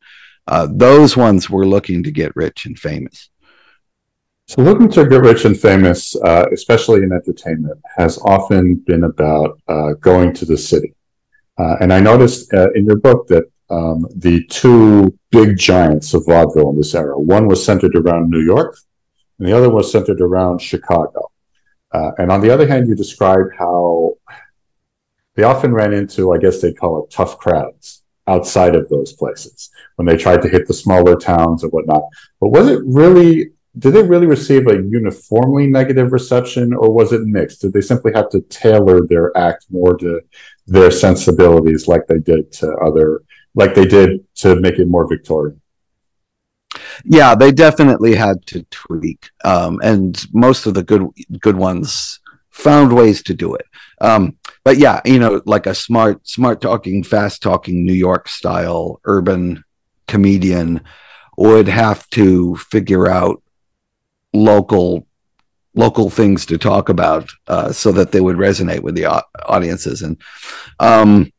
uh, 0.48 0.66
those 0.70 1.16
ones 1.16 1.48
were 1.48 1.66
looking 1.66 2.02
to 2.02 2.10
get 2.10 2.34
rich 2.36 2.66
and 2.66 2.78
famous. 2.78 3.30
So, 4.48 4.62
looking 4.62 4.88
to 4.90 5.06
get 5.06 5.22
rich 5.22 5.44
and 5.44 5.58
famous, 5.58 6.14
uh, 6.16 6.46
especially 6.52 7.02
in 7.02 7.12
entertainment, 7.12 7.80
has 7.96 8.18
often 8.18 8.76
been 8.76 9.04
about 9.04 9.60
uh, 9.68 9.94
going 9.94 10.32
to 10.34 10.44
the 10.44 10.56
city. 10.56 10.94
Uh, 11.58 11.76
and 11.80 11.92
I 11.92 12.00
noticed 12.00 12.52
uh, 12.54 12.70
in 12.72 12.84
your 12.84 12.96
book 12.96 13.26
that 13.28 13.44
um, 13.70 14.06
the 14.14 14.44
two 14.46 15.16
big 15.30 15.58
giants 15.58 16.14
of 16.14 16.24
vaudeville 16.26 16.70
in 16.70 16.76
this 16.76 16.94
era 16.94 17.18
one 17.18 17.46
was 17.46 17.64
centered 17.64 17.96
around 17.96 18.30
New 18.30 18.44
York, 18.44 18.76
and 19.38 19.48
the 19.48 19.56
other 19.56 19.70
was 19.70 19.90
centered 19.90 20.20
around 20.20 20.60
Chicago. 20.60 21.30
Uh, 21.92 22.10
and 22.18 22.30
on 22.30 22.40
the 22.40 22.50
other 22.50 22.66
hand, 22.66 22.88
you 22.88 22.94
describe 22.94 23.46
how 23.58 24.14
they 25.34 25.42
often 25.42 25.72
ran 25.72 25.92
into, 25.92 26.32
I 26.32 26.38
guess 26.38 26.60
they 26.60 26.72
call 26.72 27.02
it 27.02 27.10
tough 27.10 27.38
crowds 27.38 28.02
outside 28.26 28.74
of 28.74 28.88
those 28.88 29.12
places 29.12 29.70
when 29.96 30.06
they 30.06 30.16
tried 30.16 30.42
to 30.42 30.48
hit 30.48 30.66
the 30.66 30.74
smaller 30.74 31.16
towns 31.16 31.62
and 31.62 31.72
whatnot. 31.72 32.02
But 32.40 32.48
was 32.48 32.68
it 32.68 32.80
really, 32.84 33.50
did 33.78 33.92
they 33.92 34.02
really 34.02 34.26
receive 34.26 34.66
a 34.66 34.82
uniformly 34.82 35.66
negative 35.66 36.12
reception 36.12 36.72
or 36.74 36.90
was 36.90 37.12
it 37.12 37.22
mixed? 37.22 37.60
Did 37.60 37.72
they 37.72 37.80
simply 37.80 38.12
have 38.14 38.30
to 38.30 38.40
tailor 38.42 39.06
their 39.06 39.36
act 39.36 39.66
more 39.70 39.96
to 39.98 40.20
their 40.66 40.90
sensibilities 40.90 41.86
like 41.86 42.06
they 42.06 42.18
did 42.18 42.50
to 42.52 42.72
other, 42.78 43.22
like 43.56 43.74
they 43.74 43.86
did 43.86 44.24
to 44.36 44.54
make 44.54 44.78
it 44.78 44.86
more 44.86 45.08
Victorian? 45.08 45.60
Yeah, 47.04 47.34
they 47.34 47.50
definitely 47.50 48.14
had 48.14 48.46
to 48.46 48.62
tweak, 48.70 49.30
um, 49.44 49.80
and 49.82 50.24
most 50.32 50.66
of 50.66 50.74
the 50.74 50.82
good 50.82 51.02
good 51.40 51.56
ones 51.56 52.20
found 52.50 52.92
ways 52.92 53.22
to 53.24 53.34
do 53.34 53.54
it. 53.54 53.66
Um, 54.00 54.36
but 54.64 54.78
yeah, 54.78 55.00
you 55.04 55.18
know, 55.18 55.42
like 55.44 55.66
a 55.66 55.74
smart, 55.74 56.26
smart 56.26 56.60
talking, 56.60 57.02
fast 57.02 57.42
talking 57.42 57.84
New 57.84 57.92
York 57.92 58.28
style 58.28 59.00
urban 59.04 59.62
comedian 60.08 60.82
would 61.36 61.68
have 61.68 62.08
to 62.10 62.56
figure 62.56 63.08
out 63.08 63.42
local 64.32 65.06
local 65.74 66.08
things 66.08 66.46
to 66.46 66.56
talk 66.56 66.88
about 66.88 67.30
uh, 67.48 67.70
so 67.70 67.92
that 67.92 68.10
they 68.10 68.20
would 68.20 68.36
resonate 68.36 68.80
with 68.80 68.94
the 68.94 69.04
audiences 69.46 70.00
and 70.00 70.16
um, 70.80 71.30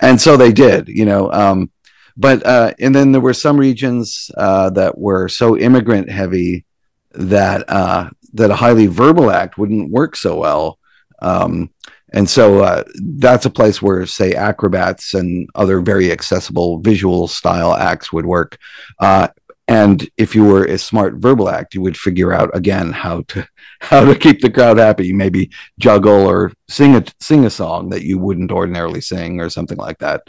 and 0.00 0.20
so 0.20 0.36
they 0.36 0.52
did 0.52 0.88
you 0.88 1.04
know 1.04 1.32
um, 1.32 1.70
but 2.16 2.44
uh, 2.46 2.72
and 2.80 2.94
then 2.94 3.12
there 3.12 3.20
were 3.20 3.34
some 3.34 3.58
regions 3.58 4.30
uh, 4.36 4.70
that 4.70 4.98
were 4.98 5.28
so 5.28 5.56
immigrant 5.56 6.10
heavy 6.10 6.64
that 7.12 7.64
uh, 7.68 8.08
that 8.34 8.50
a 8.50 8.56
highly 8.56 8.86
verbal 8.86 9.30
act 9.30 9.58
wouldn't 9.58 9.90
work 9.90 10.16
so 10.16 10.36
well 10.38 10.78
um, 11.20 11.70
and 12.12 12.28
so 12.28 12.60
uh, 12.60 12.84
that's 12.94 13.44
a 13.44 13.50
place 13.50 13.82
where, 13.82 14.06
say, 14.06 14.32
acrobats 14.32 15.14
and 15.14 15.48
other 15.54 15.80
very 15.80 16.10
accessible 16.10 16.78
visual 16.78 17.28
style 17.28 17.74
acts 17.74 18.12
would 18.12 18.24
work. 18.24 18.58
Uh, 18.98 19.28
and 19.66 20.08
if 20.16 20.34
you 20.34 20.44
were 20.44 20.64
a 20.64 20.78
smart 20.78 21.16
verbal 21.16 21.50
act, 21.50 21.74
you 21.74 21.82
would 21.82 21.96
figure 21.96 22.32
out 22.32 22.50
again 22.56 22.92
how 22.92 23.22
to 23.28 23.46
how 23.90 24.04
to 24.04 24.14
keep 24.14 24.40
the 24.40 24.50
crowd 24.50 24.78
happy. 24.78 25.12
Maybe 25.12 25.50
juggle 25.78 26.26
or 26.26 26.52
sing 26.68 26.96
a 26.96 27.04
sing 27.20 27.44
a 27.44 27.50
song 27.50 27.90
that 27.90 28.02
you 28.02 28.18
wouldn't 28.18 28.52
ordinarily 28.52 29.00
sing 29.00 29.40
or 29.40 29.50
something 29.50 29.78
like 29.78 29.98
that, 29.98 30.22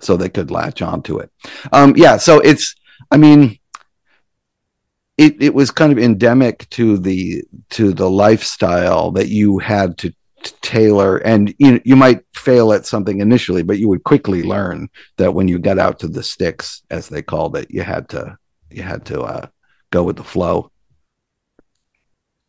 so 0.00 0.16
they 0.16 0.28
could 0.28 0.50
latch 0.50 0.82
on 0.82 1.02
to 1.04 1.18
it. 1.18 1.30
Um, 1.72 1.94
yeah, 1.96 2.16
so 2.16 2.40
it's 2.40 2.74
I 3.10 3.16
mean, 3.16 3.58
it 5.18 5.42
it 5.42 5.54
was 5.54 5.70
kind 5.70 5.92
of 5.92 5.98
endemic 5.98 6.68
to 6.70 6.98
the 6.98 7.44
to 7.70 7.92
the 7.92 8.08
lifestyle 8.08 9.10
that 9.12 9.28
you 9.28 9.58
had 9.58 9.98
to 9.98 10.12
tailor 10.60 11.18
and 11.18 11.54
you 11.58 11.80
you 11.84 11.94
might 11.94 12.24
fail 12.34 12.72
at 12.72 12.84
something 12.84 13.20
initially 13.20 13.62
but 13.62 13.78
you 13.78 13.88
would 13.88 14.02
quickly 14.02 14.42
learn 14.42 14.88
that 15.16 15.32
when 15.32 15.46
you 15.46 15.56
got 15.56 15.78
out 15.78 16.00
to 16.00 16.08
the 16.08 16.22
sticks 16.22 16.82
as 16.90 17.08
they 17.08 17.22
called 17.22 17.56
it 17.56 17.70
you 17.70 17.82
had 17.82 18.08
to 18.08 18.36
you 18.68 18.82
had 18.82 19.04
to 19.04 19.20
uh, 19.22 19.46
go 19.90 20.02
with 20.02 20.16
the 20.16 20.24
flow 20.24 20.71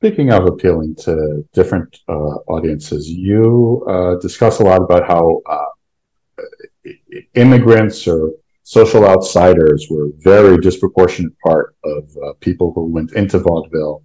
speaking 0.04 0.34
of 0.34 0.46
appealing 0.48 0.94
to 0.94 1.48
different 1.54 2.00
uh, 2.10 2.36
audiences 2.56 3.10
you 3.10 3.86
uh, 3.88 4.16
discuss 4.16 4.60
a 4.60 4.64
lot 4.64 4.82
about 4.82 5.08
how 5.08 5.42
uh, 5.50 6.90
immigrants 7.36 8.06
or 8.06 8.32
social 8.64 9.08
outsiders 9.08 9.88
were 9.90 10.08
a 10.08 10.18
very 10.18 10.58
disproportionate 10.58 11.32
part 11.40 11.78
of 11.86 12.04
uh, 12.22 12.34
people 12.42 12.74
who 12.74 12.84
went 12.84 13.14
into 13.14 13.40
vaudeville 13.40 14.04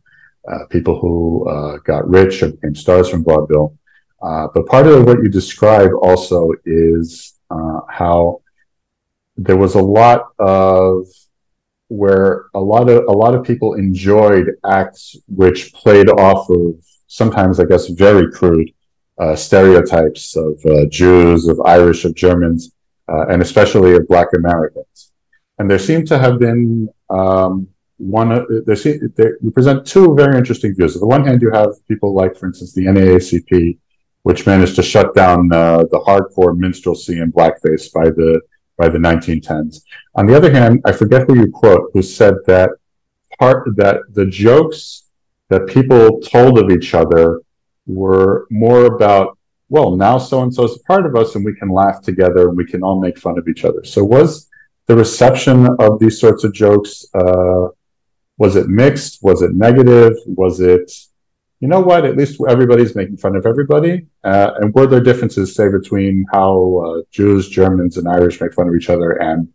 uh, 0.48 0.66
people 0.70 1.00
who 1.00 1.44
uh, 1.48 1.78
got 1.78 2.08
rich 2.08 2.44
or 2.44 2.52
became 2.52 2.76
stars 2.76 3.08
from 3.08 3.24
vaudeville. 3.24 3.76
But 4.20 4.66
part 4.66 4.86
of 4.86 5.04
what 5.04 5.20
you 5.20 5.28
describe 5.28 5.90
also 6.00 6.52
is 6.64 7.40
how 7.90 8.40
there 9.36 9.56
was 9.56 9.74
a 9.74 9.82
lot 9.82 10.28
of 10.38 11.08
where 11.88 12.46
a 12.54 12.60
lot 12.60 12.88
of 12.88 13.04
a 13.04 13.12
lot 13.12 13.34
of 13.34 13.44
people 13.44 13.74
enjoyed 13.74 14.46
acts 14.70 15.16
which 15.26 15.72
played 15.72 16.08
off 16.10 16.48
of 16.50 16.74
sometimes 17.06 17.58
I 17.60 17.64
guess 17.64 17.88
very 17.88 18.30
crude 18.30 18.70
uh, 19.18 19.34
stereotypes 19.34 20.36
of 20.36 20.62
Jews, 20.90 21.48
of 21.48 21.60
Irish, 21.62 22.04
of 22.04 22.14
Germans, 22.14 22.72
and 23.08 23.42
especially 23.42 23.94
of 23.96 24.06
Black 24.06 24.28
Americans. 24.36 25.12
And 25.58 25.68
there 25.68 25.78
seemed 25.78 26.06
to 26.08 26.18
have 26.18 26.38
been 26.38 26.88
um, 27.10 27.68
one 27.98 28.30
uh, 28.30 28.44
they 28.66 28.76
see 28.76 28.98
they 29.16 29.30
present 29.52 29.84
two 29.84 30.14
very 30.14 30.38
interesting 30.38 30.74
views. 30.74 30.94
On 30.94 31.00
the 31.00 31.06
one 31.06 31.26
hand, 31.26 31.42
you 31.42 31.50
have 31.50 31.70
people 31.88 32.14
like, 32.14 32.36
for 32.36 32.46
instance, 32.46 32.72
the 32.72 32.86
NAACP, 32.86 33.78
which 34.22 34.46
managed 34.46 34.76
to 34.76 34.82
shut 34.82 35.14
down 35.14 35.52
uh, 35.52 35.78
the 35.78 35.98
hardcore 36.06 36.56
minstrelsy 36.56 37.18
and 37.18 37.32
blackface 37.32 37.92
by 37.92 38.04
the 38.04 38.40
by 38.78 38.88
the 38.88 38.98
1910s. 38.98 39.82
On 40.14 40.26
the 40.26 40.36
other 40.36 40.52
hand, 40.52 40.80
I 40.84 40.92
forget 40.92 41.26
who 41.26 41.36
you 41.36 41.50
quote, 41.50 41.90
who 41.92 42.02
said 42.02 42.34
that 42.46 42.70
part 43.38 43.68
that 43.76 43.96
the 44.14 44.26
jokes 44.26 45.04
that 45.48 45.66
people 45.66 46.20
told 46.20 46.58
of 46.58 46.70
each 46.70 46.94
other 46.94 47.42
were 47.86 48.46
more 48.50 48.86
about, 48.86 49.36
well, 49.68 49.96
now 49.96 50.18
so 50.18 50.42
and 50.42 50.54
so 50.54 50.64
is 50.64 50.76
a 50.76 50.80
part 50.84 51.06
of 51.06 51.16
us, 51.16 51.34
and 51.34 51.44
we 51.44 51.54
can 51.54 51.68
laugh 51.68 52.00
together, 52.02 52.48
and 52.48 52.56
we 52.56 52.64
can 52.64 52.82
all 52.82 53.00
make 53.00 53.18
fun 53.18 53.38
of 53.38 53.48
each 53.48 53.64
other. 53.64 53.84
So 53.84 54.04
was 54.04 54.48
the 54.86 54.96
reception 54.96 55.68
of 55.78 55.98
these 55.98 56.20
sorts 56.20 56.44
of 56.44 56.54
jokes 56.54 57.06
uh, 57.14 57.68
was 58.38 58.54
it 58.54 58.68
mixed? 58.68 59.22
Was 59.22 59.42
it 59.42 59.54
negative? 59.54 60.14
Was 60.26 60.60
it, 60.60 60.90
you 61.60 61.68
know 61.68 61.80
what? 61.80 62.04
At 62.04 62.16
least 62.16 62.40
everybody's 62.48 62.94
making 62.94 63.16
fun 63.16 63.34
of 63.34 63.44
everybody. 63.46 64.06
Uh, 64.22 64.52
and 64.60 64.72
were 64.72 64.86
there 64.86 65.00
differences, 65.00 65.54
say, 65.54 65.68
between 65.68 66.24
how 66.32 66.76
uh, 66.86 67.02
Jews, 67.10 67.48
Germans, 67.48 67.96
and 67.96 68.08
Irish 68.08 68.40
make 68.40 68.54
fun 68.54 68.68
of 68.68 68.74
each 68.76 68.90
other 68.90 69.12
and 69.20 69.48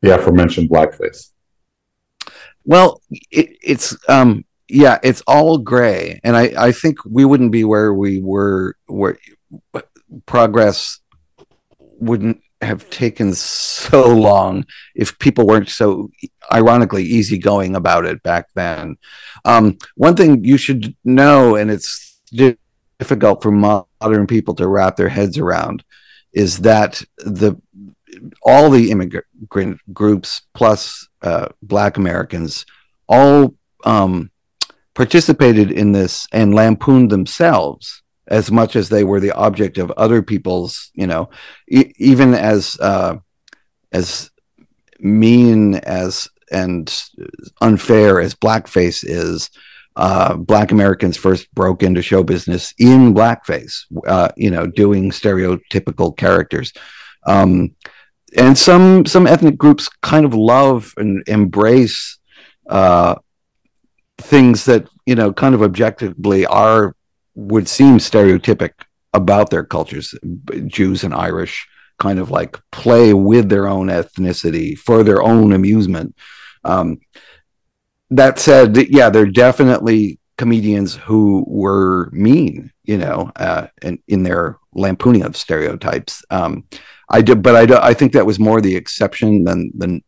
the 0.00 0.14
aforementioned 0.14 0.70
blackface? 0.70 1.30
Well, 2.64 3.00
it, 3.30 3.56
it's 3.62 3.96
um, 4.08 4.44
yeah, 4.68 4.98
it's 5.02 5.22
all 5.22 5.58
gray, 5.58 6.20
and 6.22 6.36
I 6.36 6.52
I 6.56 6.72
think 6.72 6.98
we 7.04 7.24
wouldn't 7.24 7.52
be 7.52 7.64
where 7.64 7.92
we 7.92 8.20
were 8.20 8.76
where 8.86 9.18
progress 10.26 11.00
wouldn't 11.98 12.40
have 12.60 12.88
taken 12.90 13.34
so 13.34 14.06
long 14.06 14.64
if 14.94 15.18
people 15.18 15.46
weren't 15.46 15.68
so 15.68 16.10
ironically 16.52 17.04
easygoing 17.04 17.74
about 17.74 18.04
it 18.04 18.22
back 18.22 18.46
then. 18.54 18.96
Um, 19.44 19.78
one 19.96 20.16
thing 20.16 20.44
you 20.44 20.56
should 20.56 20.94
know, 21.04 21.56
and 21.56 21.70
it's 21.70 22.20
difficult 22.98 23.42
for 23.42 23.50
modern 23.50 24.26
people 24.26 24.54
to 24.56 24.68
wrap 24.68 24.96
their 24.96 25.08
heads 25.08 25.38
around, 25.38 25.84
is 26.32 26.58
that 26.58 27.02
the 27.18 27.60
all 28.42 28.70
the 28.70 28.90
immigrant 28.90 29.24
groups 29.92 30.42
plus 30.54 31.08
uh, 31.22 31.46
Black 31.62 31.96
Americans 31.96 32.66
all 33.08 33.54
um, 33.84 34.30
participated 34.94 35.70
in 35.70 35.92
this 35.92 36.26
and 36.32 36.54
lampooned 36.54 37.10
themselves 37.10 38.02
as 38.30 38.50
much 38.50 38.76
as 38.76 38.88
they 38.88 39.04
were 39.04 39.20
the 39.20 39.32
object 39.32 39.76
of 39.76 39.90
other 39.92 40.22
people's, 40.22 40.90
you 40.94 41.06
know, 41.06 41.28
e- 41.68 41.92
even 41.96 42.34
as 42.34 42.78
uh, 42.80 43.16
as 43.92 44.30
mean 45.00 45.74
as 45.74 46.28
and 46.50 47.02
unfair 47.60 48.20
as 48.20 48.34
blackface 48.34 49.04
is. 49.06 49.50
Uh, 49.96 50.34
black 50.34 50.70
Americans 50.70 51.16
first 51.16 51.52
broke 51.52 51.82
into 51.82 52.00
show 52.00 52.22
business 52.22 52.72
in 52.78 53.12
blackface, 53.12 53.80
uh, 54.06 54.28
you 54.36 54.48
know, 54.50 54.64
doing 54.66 55.10
stereotypical 55.10 56.16
characters. 56.16 56.72
Um, 57.26 57.74
and 58.36 58.56
some 58.56 59.04
some 59.06 59.26
ethnic 59.26 59.58
groups 59.58 59.88
kind 60.02 60.24
of 60.24 60.32
love 60.32 60.94
and 60.96 61.22
embrace 61.26 62.18
uh, 62.68 63.16
things 64.18 64.64
that 64.66 64.88
you 65.06 65.14
know 65.14 65.32
kind 65.32 65.54
of 65.54 65.62
objectively 65.62 66.46
are 66.46 66.94
would 67.34 67.68
seem 67.68 67.98
stereotypic 67.98 68.72
about 69.12 69.50
their 69.50 69.64
cultures. 69.64 70.14
Jews 70.66 71.04
and 71.04 71.14
Irish 71.14 71.66
kind 71.98 72.18
of 72.18 72.30
like 72.30 72.58
play 72.72 73.12
with 73.12 73.48
their 73.48 73.66
own 73.66 73.88
ethnicity 73.88 74.76
for 74.76 75.02
their 75.02 75.22
own 75.22 75.52
amusement. 75.52 76.14
Um, 76.64 77.00
that 78.10 78.38
said, 78.38 78.76
yeah, 78.90 79.10
there 79.10 79.22
are 79.22 79.26
definitely 79.26 80.18
comedians 80.36 80.94
who 80.94 81.44
were 81.46 82.10
mean, 82.12 82.72
you 82.84 82.98
know, 82.98 83.30
uh, 83.36 83.66
in, 83.82 84.02
in 84.08 84.22
their 84.22 84.58
lampooning 84.72 85.22
of 85.22 85.36
stereotypes. 85.36 86.24
Um, 86.30 86.64
I 87.10 87.20
did, 87.20 87.42
but 87.42 87.56
I, 87.56 87.66
do, 87.66 87.76
I 87.76 87.92
think 87.94 88.12
that 88.12 88.26
was 88.26 88.38
more 88.38 88.60
the 88.60 88.74
exception 88.74 89.44
than 89.44 89.70
the 89.76 90.00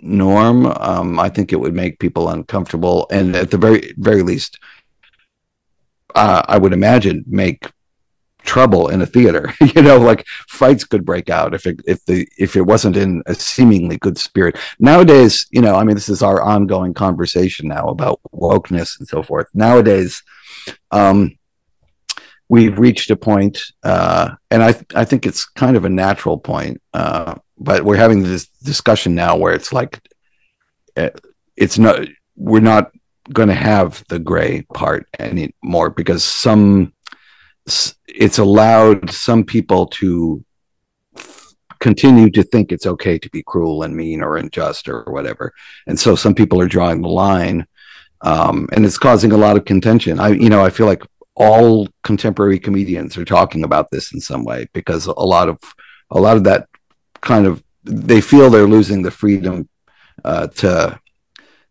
norm. 0.00 0.66
Um, 0.66 1.18
I 1.18 1.28
think 1.28 1.52
it 1.52 1.60
would 1.60 1.74
make 1.74 1.98
people 1.98 2.28
uncomfortable, 2.28 3.06
and 3.10 3.34
at 3.34 3.50
the 3.50 3.58
very 3.58 3.92
very 3.96 4.22
least, 4.22 4.58
uh, 6.16 6.42
I 6.48 6.58
would 6.58 6.72
imagine 6.72 7.24
make 7.28 7.70
trouble 8.46 8.88
in 8.88 9.02
a 9.02 9.06
theater. 9.06 9.52
you 9.74 9.82
know, 9.82 9.98
like 9.98 10.26
fights 10.48 10.84
could 10.84 11.04
break 11.04 11.28
out 11.28 11.54
if 11.54 11.66
it 11.66 11.80
if 11.86 12.04
the 12.06 12.26
if 12.38 12.56
it 12.56 12.62
wasn't 12.62 12.96
in 12.96 13.22
a 13.26 13.34
seemingly 13.34 13.98
good 13.98 14.16
spirit. 14.16 14.56
Nowadays, 14.78 15.46
you 15.50 15.60
know, 15.60 15.76
I 15.76 15.84
mean, 15.84 15.94
this 15.94 16.08
is 16.08 16.22
our 16.22 16.40
ongoing 16.40 16.94
conversation 16.94 17.68
now 17.68 17.88
about 17.88 18.20
wokeness 18.32 18.98
and 18.98 19.06
so 19.06 19.22
forth. 19.22 19.48
Nowadays, 19.52 20.22
um, 20.90 21.36
we've 22.48 22.78
reached 22.78 23.10
a 23.10 23.16
point, 23.16 23.60
uh, 23.82 24.30
and 24.50 24.62
I 24.62 24.74
I 24.94 25.04
think 25.04 25.26
it's 25.26 25.44
kind 25.44 25.76
of 25.76 25.84
a 25.84 25.90
natural 25.90 26.38
point, 26.38 26.80
uh, 26.94 27.34
but 27.58 27.84
we're 27.84 27.96
having 27.96 28.22
this 28.22 28.48
discussion 28.62 29.14
now 29.14 29.36
where 29.36 29.52
it's 29.52 29.72
like 29.72 30.00
uh, 30.96 31.10
it's 31.56 31.78
not 31.78 32.06
we're 32.36 32.60
not 32.60 32.90
going 33.32 33.48
to 33.48 33.54
have 33.54 34.04
the 34.08 34.18
gray 34.18 34.62
part 34.74 35.06
anymore 35.18 35.90
because 35.90 36.22
some 36.24 36.92
it's 38.06 38.38
allowed 38.38 39.10
some 39.10 39.44
people 39.44 39.86
to 39.86 40.44
continue 41.80 42.30
to 42.30 42.42
think 42.42 42.70
it's 42.70 42.86
okay 42.86 43.18
to 43.18 43.28
be 43.30 43.42
cruel 43.42 43.82
and 43.82 43.94
mean 43.94 44.22
or 44.22 44.36
unjust 44.36 44.88
or 44.88 45.02
whatever. 45.04 45.52
And 45.86 45.98
so 45.98 46.14
some 46.14 46.34
people 46.34 46.60
are 46.60 46.68
drawing 46.68 47.02
the 47.02 47.08
line 47.08 47.66
um, 48.22 48.68
and 48.72 48.84
it's 48.84 48.98
causing 48.98 49.32
a 49.32 49.36
lot 49.36 49.56
of 49.56 49.64
contention. 49.64 50.20
I 50.20 50.28
you 50.28 50.48
know 50.48 50.64
i 50.64 50.70
feel 50.70 50.86
like 50.86 51.02
all 51.34 51.86
contemporary 52.02 52.58
comedians 52.58 53.16
are 53.18 53.24
talking 53.24 53.62
about 53.62 53.90
this 53.90 54.12
in 54.12 54.20
some 54.20 54.42
way 54.44 54.66
because 54.72 55.06
a 55.06 55.12
lot 55.12 55.48
of 55.48 55.58
a 56.10 56.18
lot 56.18 56.36
of 56.36 56.44
that 56.44 56.66
kind 57.20 57.46
of 57.46 57.62
they 57.84 58.20
feel 58.20 58.50
they're 58.50 58.66
losing 58.66 59.02
the 59.02 59.10
freedom 59.10 59.68
uh, 60.24 60.46
to 60.48 60.98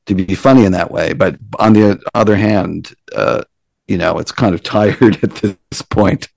to 0.06 0.16
be 0.16 0.36
funny 0.36 0.66
in 0.66 0.72
that 0.72 0.92
way 0.92 1.14
but 1.14 1.38
on 1.60 1.74
the 1.74 2.00
other 2.14 2.36
hand 2.36 2.94
uh, 3.16 3.44
you 3.88 3.98
know 3.98 4.18
it's 4.20 4.32
kind 4.32 4.56
of 4.56 4.64
tired 4.64 5.20
at 5.24 5.36
this 5.36 5.82
point. 5.90 6.28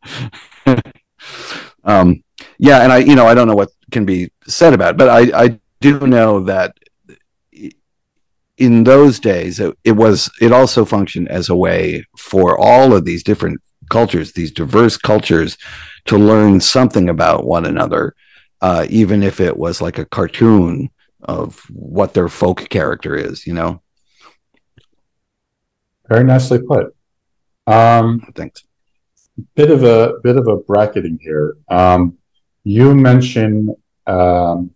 Um, 1.85 2.23
yeah 2.59 2.83
and 2.83 2.93
i 2.93 2.99
you 2.99 3.15
know 3.15 3.27
i 3.27 3.35
don't 3.35 3.49
know 3.49 3.55
what 3.55 3.71
can 3.91 4.05
be 4.05 4.31
said 4.47 4.75
about 4.75 4.91
it 4.95 4.99
but 4.99 5.09
i 5.09 5.45
i 5.45 5.61
do 5.81 6.07
know 6.07 6.41
that 6.41 6.77
in 8.57 8.83
those 8.83 9.21
days 9.21 9.61
it, 9.61 9.77
it, 9.85 9.93
was 9.93 10.31
it 10.41 10.53
also 10.53 10.85
functioned 10.85 11.29
as 11.29 11.49
a 11.49 11.57
way 11.57 12.05
for 12.17 12.59
all 12.59 12.93
of 12.95 13.05
these 13.05 13.23
different 13.23 13.61
cultures 13.89 14.33
these 14.33 14.51
diverse 14.51 14.97
cultures 14.97 15.57
to 16.05 16.19
learn 16.19 16.61
something 16.61 17.09
about 17.09 17.47
one 17.47 17.65
another 17.65 18.15
uh, 18.61 18.85
even 18.91 19.23
if 19.23 19.41
it 19.41 19.57
was 19.57 19.81
like 19.81 19.99
a 19.99 20.05
cartoon 20.05 20.91
of 21.21 21.61
what 21.71 22.15
their 22.15 22.29
folk 22.29 22.69
character 22.69 23.15
is 23.17 23.47
you 23.47 23.55
know? 23.55 23.83
Very 26.09 26.25
nicely 26.25 26.61
put. 26.61 26.95
Um 27.67 28.21
thanks. 28.35 28.65
bit 29.55 29.71
of 29.71 29.85
a 29.85 30.15
bit 30.23 30.37
of 30.37 30.49
a 30.49 30.57
bracketing 30.57 31.19
here. 31.21 31.57
Um 31.69 32.19
you 32.65 32.95
mentioned 32.95 33.71
um 34.07 34.71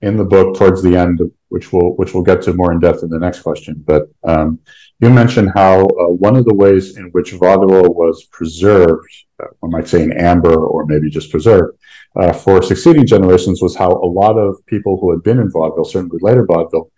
in 0.00 0.16
the 0.16 0.24
book 0.24 0.56
towards 0.56 0.82
the 0.82 0.96
end 0.96 1.20
which 1.48 1.72
we'll 1.72 1.90
which 1.96 2.14
we'll 2.14 2.22
get 2.22 2.42
to 2.42 2.52
more 2.52 2.72
in 2.72 2.80
depth 2.80 3.02
in 3.02 3.10
the 3.10 3.18
next 3.18 3.40
question. 3.40 3.82
But 3.86 4.08
um, 4.22 4.60
you 5.00 5.10
mentioned 5.10 5.52
how 5.54 5.84
uh, 5.84 6.08
one 6.08 6.36
of 6.36 6.44
the 6.44 6.54
ways 6.54 6.96
in 6.96 7.10
which 7.10 7.32
vaudeville 7.32 7.94
was 7.94 8.24
preserved, 8.32 9.08
uh, 9.40 9.46
one 9.60 9.72
might 9.72 9.86
say 9.86 10.02
in 10.02 10.12
amber 10.12 10.54
or 10.54 10.86
maybe 10.86 11.08
just 11.08 11.30
preserved, 11.30 11.78
uh, 12.16 12.32
for 12.32 12.62
succeeding 12.62 13.06
generations 13.06 13.62
was 13.62 13.76
how 13.76 13.90
a 13.90 14.10
lot 14.22 14.36
of 14.36 14.64
people 14.66 14.98
who 14.98 15.10
had 15.12 15.22
been 15.22 15.38
in 15.38 15.50
vaudeville, 15.50 15.84
certainly 15.84 16.18
later 16.20 16.44
vaudeville, 16.44 16.90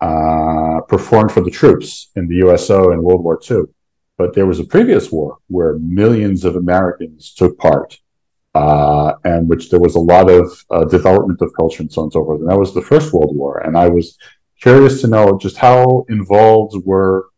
uh, 0.00 0.80
performed 0.88 1.32
for 1.32 1.42
the 1.42 1.50
troops 1.50 2.10
in 2.16 2.28
the 2.28 2.36
USO 2.36 2.92
in 2.92 3.02
World 3.02 3.24
War 3.24 3.40
II. 3.50 3.62
But 4.18 4.34
there 4.34 4.46
was 4.46 4.60
a 4.60 4.64
previous 4.64 5.10
war 5.10 5.38
where 5.46 5.78
millions 5.78 6.44
of 6.44 6.56
Americans 6.56 7.32
took 7.34 7.56
part 7.58 7.98
uh, 8.54 9.14
and 9.24 9.48
which 9.48 9.70
there 9.70 9.80
was 9.80 9.94
a 9.94 10.00
lot 10.00 10.28
of 10.28 10.64
uh, 10.70 10.84
development 10.84 11.40
of 11.40 11.52
culture 11.54 11.82
and 11.82 11.92
so 11.92 12.02
on 12.02 12.06
and 12.06 12.12
so 12.12 12.24
forth. 12.24 12.40
And 12.40 12.50
that 12.50 12.58
was 12.58 12.74
the 12.74 12.82
First 12.82 13.12
World 13.12 13.34
War. 13.34 13.58
And 13.60 13.76
I 13.76 13.88
was 13.88 14.18
curious 14.60 15.00
to 15.00 15.06
know 15.06 15.38
just 15.38 15.56
how 15.56 16.04
involved 16.08 16.74
were 16.84 17.28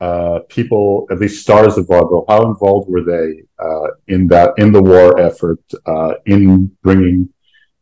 uh, 0.00 0.40
people, 0.48 1.06
at 1.10 1.18
least 1.18 1.42
stars 1.42 1.78
of 1.78 1.86
vaudeville, 1.86 2.24
how 2.28 2.46
involved 2.46 2.88
were 2.90 3.02
they 3.02 3.42
uh, 3.58 3.88
in 4.08 4.26
that 4.28 4.52
in 4.58 4.72
the 4.72 4.82
war 4.82 5.18
effort 5.18 5.60
uh, 5.86 6.14
in 6.26 6.70
bringing 6.82 7.28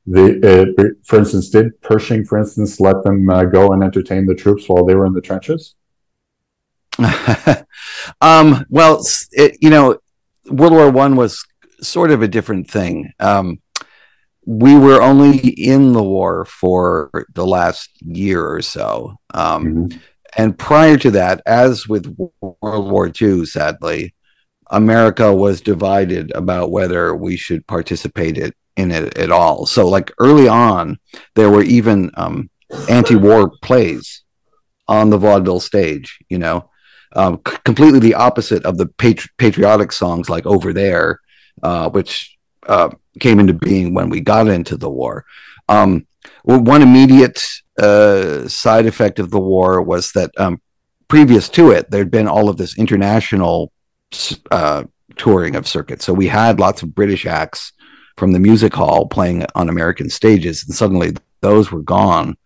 the, 0.07 0.75
uh, 0.77 0.95
for 1.05 1.19
instance, 1.19 1.49
did 1.49 1.81
Pershing, 1.81 2.25
for 2.25 2.39
instance, 2.39 2.79
let 2.79 3.03
them 3.05 3.27
go 3.27 3.73
and 3.73 3.83
entertain 3.83 4.27
the 4.27 4.35
troops 4.35 4.69
while 4.69 4.85
they 4.85 4.95
were 4.95 5.07
in 5.07 5.15
the 5.15 5.21
trenches? 5.21 5.75
um, 8.21 8.67
well, 8.69 9.05
it, 9.33 9.57
you 9.61 9.71
know, 9.71 9.99
World 10.47 10.73
War 10.73 10.91
One 10.91 11.17
was 11.17 11.45
sort 11.81 12.11
of 12.11 12.23
a 12.23 12.29
different 12.29 12.71
thing. 12.71 13.13
Um, 13.19 13.61
we 14.47 14.77
were 14.77 15.01
only 15.01 15.39
in 15.39 15.93
the 15.93 16.03
war 16.03 16.45
for 16.45 17.27
the 17.33 17.47
last 17.47 17.91
year 18.03 18.47
or 18.47 18.61
so. 18.61 19.17
Um, 19.33 19.65
mm-hmm. 19.65 19.99
And 20.37 20.59
prior 20.59 20.97
to 20.99 21.11
that, 21.13 21.43
as 21.47 21.87
with 21.87 22.17
World 22.41 22.91
War 22.91 23.11
II, 23.21 23.47
sadly, 23.47 24.15
America 24.71 25.33
was 25.33 25.61
divided 25.61 26.33
about 26.35 26.71
whether 26.71 27.15
we 27.15 27.37
should 27.37 27.67
participate 27.67 28.39
it, 28.39 28.55
in 28.77 28.91
it 28.91 29.17
at 29.17 29.31
all. 29.31 29.67
So, 29.67 29.89
like 29.89 30.11
early 30.19 30.49
on, 30.49 30.99
there 31.35 31.51
were 31.51 31.63
even 31.63 32.11
um, 32.17 32.51
anti 32.89 33.15
war 33.15 33.53
plays 33.63 34.23
on 34.89 35.11
the 35.11 35.19
vaudeville 35.19 35.61
stage, 35.61 36.19
you 36.29 36.39
know, 36.39 36.71
um, 37.15 37.41
c- 37.47 37.57
completely 37.65 38.01
the 38.01 38.15
opposite 38.15 38.65
of 38.65 38.77
the 38.77 38.87
patri- 38.87 39.31
patriotic 39.39 39.93
songs 39.93 40.29
like 40.29 40.47
Over 40.47 40.73
There 40.73 41.21
uh, 41.63 41.89
which 41.91 42.37
uh, 42.67 42.91
came 43.21 43.39
into 43.39 43.53
being 43.53 43.95
when 43.95 44.09
we 44.09 44.21
got 44.21 44.49
into 44.49 44.77
the 44.77 44.91
war. 44.91 45.25
Um, 45.69 46.07
one 46.43 46.83
immediate 46.83 47.43
uh, 47.79 48.47
side 48.49 48.87
effect 48.87 49.19
of 49.19 49.31
the 49.31 49.41
war 49.41 49.83
was 49.83 50.13
that 50.13 50.31
um, 50.39 50.61
previous 51.09 51.49
to 51.51 51.71
it, 51.71 51.91
there'd 51.91 52.11
been 52.11 52.29
all 52.29 52.49
of 52.49 52.57
this 52.57 52.79
international 52.79 53.73
uh, 54.51 54.85
touring 55.17 55.57
of 55.57 55.67
circuits. 55.67 56.05
So 56.05 56.13
we 56.13 56.29
had 56.29 56.61
lots 56.61 56.83
of 56.83 56.95
British 56.95 57.27
acts 57.27 57.73
from 58.17 58.33
the 58.33 58.39
music 58.39 58.75
hall 58.75 59.07
playing 59.07 59.45
on 59.55 59.69
American 59.69 60.09
stages, 60.09 60.65
and 60.65 60.75
suddenly 60.75 61.15
those 61.41 61.73
were 61.73 61.83
gone 61.83 62.37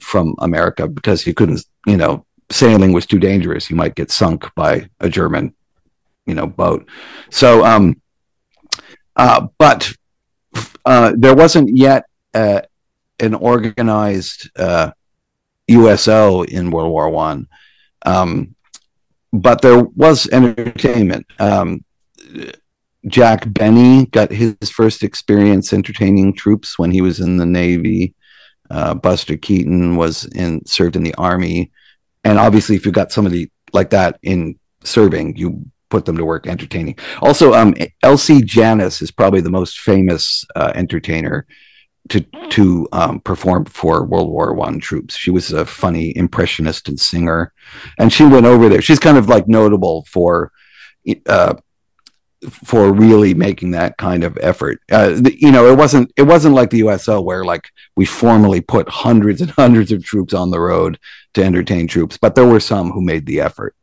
from 0.00 0.34
America 0.40 0.88
because 0.88 1.26
you 1.26 1.34
couldn't, 1.34 1.64
you 1.86 1.96
know, 1.96 2.24
sailing 2.50 2.92
was 2.92 3.06
too 3.06 3.18
dangerous. 3.18 3.70
You 3.70 3.76
might 3.76 3.94
get 3.94 4.10
sunk 4.10 4.52
by 4.54 4.88
a 5.00 5.08
German, 5.08 5.54
you 6.26 6.34
know, 6.34 6.46
boat. 6.46 6.88
So 7.30 7.64
um, 7.64 8.00
uh, 9.16 9.46
but 9.58 9.92
uh, 10.84 11.12
there 11.16 11.34
wasn't 11.34 11.76
yet 11.76 12.04
uh, 12.34 12.62
an 13.20 13.34
organized 13.34 14.50
USO 15.68 16.40
uh, 16.40 16.42
in 16.44 16.70
World 16.70 16.90
War 16.90 17.10
One, 17.10 17.48
um, 18.04 18.54
but 19.32 19.62
there 19.62 19.82
was 19.82 20.28
entertainment. 20.28 21.26
Um, 21.38 21.84
Jack 23.06 23.44
Benny 23.46 24.06
got 24.06 24.30
his 24.30 24.56
first 24.70 25.02
experience 25.02 25.72
entertaining 25.72 26.34
troops 26.34 26.78
when 26.78 26.90
he 26.90 27.00
was 27.00 27.20
in 27.20 27.36
the 27.36 27.46
Navy. 27.46 28.14
Uh, 28.68 28.94
Buster 28.94 29.36
Keaton 29.36 29.94
was 29.96 30.24
in 30.24 30.64
served 30.66 30.96
in 30.96 31.04
the 31.04 31.14
Army, 31.14 31.70
and 32.24 32.38
obviously, 32.38 32.74
if 32.74 32.84
you 32.84 32.92
got 32.92 33.12
somebody 33.12 33.50
like 33.72 33.90
that 33.90 34.18
in 34.22 34.58
serving, 34.82 35.36
you 35.36 35.64
put 35.88 36.04
them 36.04 36.16
to 36.16 36.24
work 36.24 36.48
entertaining. 36.48 36.98
Also, 37.22 37.54
um, 37.54 37.74
Elsie 38.02 38.42
Janis 38.42 39.00
is 39.00 39.12
probably 39.12 39.40
the 39.40 39.50
most 39.50 39.78
famous 39.78 40.44
uh, 40.56 40.72
entertainer 40.74 41.46
to 42.08 42.20
to 42.50 42.88
um, 42.92 43.20
perform 43.20 43.64
for 43.64 44.04
World 44.04 44.30
War 44.30 44.54
One 44.54 44.80
troops. 44.80 45.16
She 45.16 45.30
was 45.30 45.52
a 45.52 45.64
funny 45.64 46.16
impressionist 46.16 46.88
and 46.88 46.98
singer, 46.98 47.52
and 47.98 48.12
she 48.12 48.24
went 48.24 48.46
over 48.46 48.68
there. 48.68 48.82
She's 48.82 48.98
kind 48.98 49.18
of 49.18 49.28
like 49.28 49.48
notable 49.48 50.04
for. 50.08 50.52
Uh, 51.26 51.54
for 52.64 52.92
really 52.92 53.32
making 53.32 53.70
that 53.70 53.96
kind 53.96 54.22
of 54.22 54.36
effort, 54.42 54.78
uh, 54.92 55.18
you 55.36 55.50
know, 55.50 55.72
it 55.72 55.76
wasn't 55.76 56.12
it 56.16 56.22
wasn't 56.22 56.54
like 56.54 56.68
the 56.68 56.78
USO 56.78 57.20
where 57.20 57.44
like 57.44 57.70
we 57.96 58.04
formally 58.04 58.60
put 58.60 58.88
hundreds 58.88 59.40
and 59.40 59.50
hundreds 59.52 59.90
of 59.90 60.04
troops 60.04 60.34
on 60.34 60.50
the 60.50 60.60
road 60.60 60.98
to 61.32 61.42
entertain 61.42 61.88
troops, 61.88 62.18
but 62.18 62.34
there 62.34 62.46
were 62.46 62.60
some 62.60 62.90
who 62.90 63.00
made 63.00 63.24
the 63.24 63.40
effort. 63.40 63.74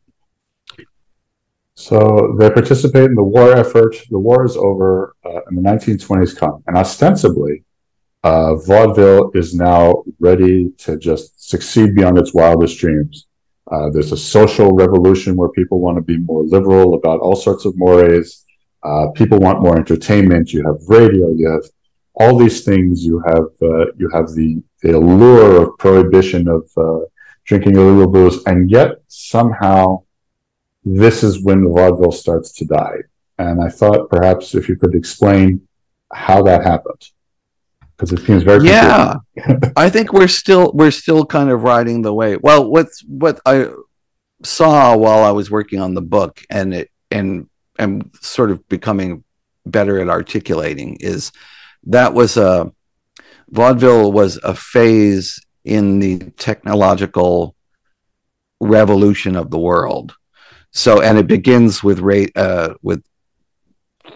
So 1.74 2.36
they 2.38 2.50
participate 2.50 3.06
in 3.06 3.16
the 3.16 3.22
war 3.22 3.52
effort. 3.52 3.96
The 4.08 4.18
war 4.18 4.44
is 4.44 4.56
over, 4.56 5.16
uh, 5.24 5.40
and 5.46 5.58
the 5.58 5.62
1920s 5.62 6.36
come. 6.36 6.62
And 6.66 6.76
ostensibly, 6.76 7.64
uh, 8.24 8.54
vaudeville 8.54 9.30
is 9.34 9.54
now 9.54 10.02
ready 10.18 10.70
to 10.78 10.96
just 10.96 11.46
succeed 11.50 11.94
beyond 11.94 12.16
its 12.16 12.32
wildest 12.32 12.78
dreams. 12.78 13.26
Uh, 13.70 13.90
there's 13.90 14.12
a 14.12 14.16
social 14.16 14.70
revolution 14.72 15.36
where 15.36 15.50
people 15.50 15.78
want 15.78 15.96
to 15.96 16.02
be 16.02 16.16
more 16.16 16.42
liberal 16.42 16.94
about 16.94 17.20
all 17.20 17.36
sorts 17.36 17.66
of 17.66 17.76
mores. 17.76 18.46
Uh, 18.82 19.08
people 19.14 19.38
want 19.38 19.60
more 19.60 19.78
entertainment. 19.78 20.54
You 20.54 20.64
have 20.66 20.76
radio. 20.88 21.32
You 21.32 21.50
have 21.50 21.64
all 22.14 22.38
these 22.38 22.64
things. 22.64 23.04
You 23.04 23.22
have 23.26 23.46
uh, 23.60 23.92
you 23.96 24.08
have 24.14 24.28
the, 24.28 24.62
the 24.80 24.96
allure 24.96 25.62
of 25.62 25.78
prohibition 25.78 26.48
of 26.48 26.62
uh, 26.78 27.04
drinking 27.44 27.76
illegal 27.76 28.10
booze, 28.10 28.42
and 28.46 28.70
yet 28.70 29.02
somehow 29.08 30.02
this 30.82 31.22
is 31.22 31.42
when 31.42 31.68
vaudeville 31.68 32.12
starts 32.12 32.52
to 32.52 32.64
die. 32.64 32.98
And 33.38 33.62
I 33.62 33.68
thought 33.68 34.08
perhaps 34.08 34.54
if 34.54 34.66
you 34.68 34.76
could 34.76 34.94
explain 34.94 35.66
how 36.10 36.42
that 36.42 36.62
happened 36.62 37.10
because 37.96 38.12
it 38.12 38.24
seems 38.24 38.42
very 38.42 38.66
yeah. 38.66 39.14
i 39.76 39.88
think 39.88 40.12
we're 40.12 40.28
still 40.28 40.72
we're 40.74 40.90
still 40.90 41.24
kind 41.24 41.50
of 41.50 41.62
riding 41.62 42.02
the 42.02 42.12
wave. 42.12 42.38
Well 42.42 42.68
what's 42.70 43.02
what 43.04 43.40
i 43.46 43.68
saw 44.42 44.96
while 44.96 45.24
i 45.24 45.30
was 45.30 45.50
working 45.50 45.80
on 45.80 45.94
the 45.94 46.02
book 46.02 46.42
and 46.50 46.74
it 46.74 46.90
and 47.10 47.48
and 47.78 48.10
sort 48.20 48.50
of 48.50 48.66
becoming 48.68 49.24
better 49.66 50.00
at 50.00 50.08
articulating 50.08 50.96
is 51.00 51.32
that 51.84 52.14
was 52.14 52.36
a 52.36 52.72
vaudeville 53.48 54.12
was 54.12 54.38
a 54.42 54.54
phase 54.54 55.40
in 55.64 55.98
the 55.98 56.18
technological 56.36 57.54
revolution 58.60 59.36
of 59.36 59.50
the 59.50 59.58
world. 59.58 60.14
So 60.72 61.00
and 61.00 61.18
it 61.18 61.26
begins 61.26 61.84
with 61.84 62.00
rate 62.00 62.32
uh, 62.36 62.74
with 62.82 63.02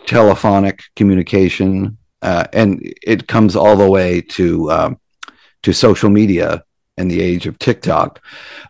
telephonic 0.06 0.82
communication 0.96 1.97
uh, 2.22 2.44
and 2.52 2.80
it 3.02 3.26
comes 3.26 3.56
all 3.56 3.76
the 3.76 3.90
way 3.90 4.20
to 4.20 4.70
um, 4.70 5.00
to 5.62 5.72
social 5.72 6.10
media 6.10 6.64
and 6.96 7.10
the 7.10 7.20
age 7.20 7.46
of 7.46 7.58
TikTok. 7.58 8.20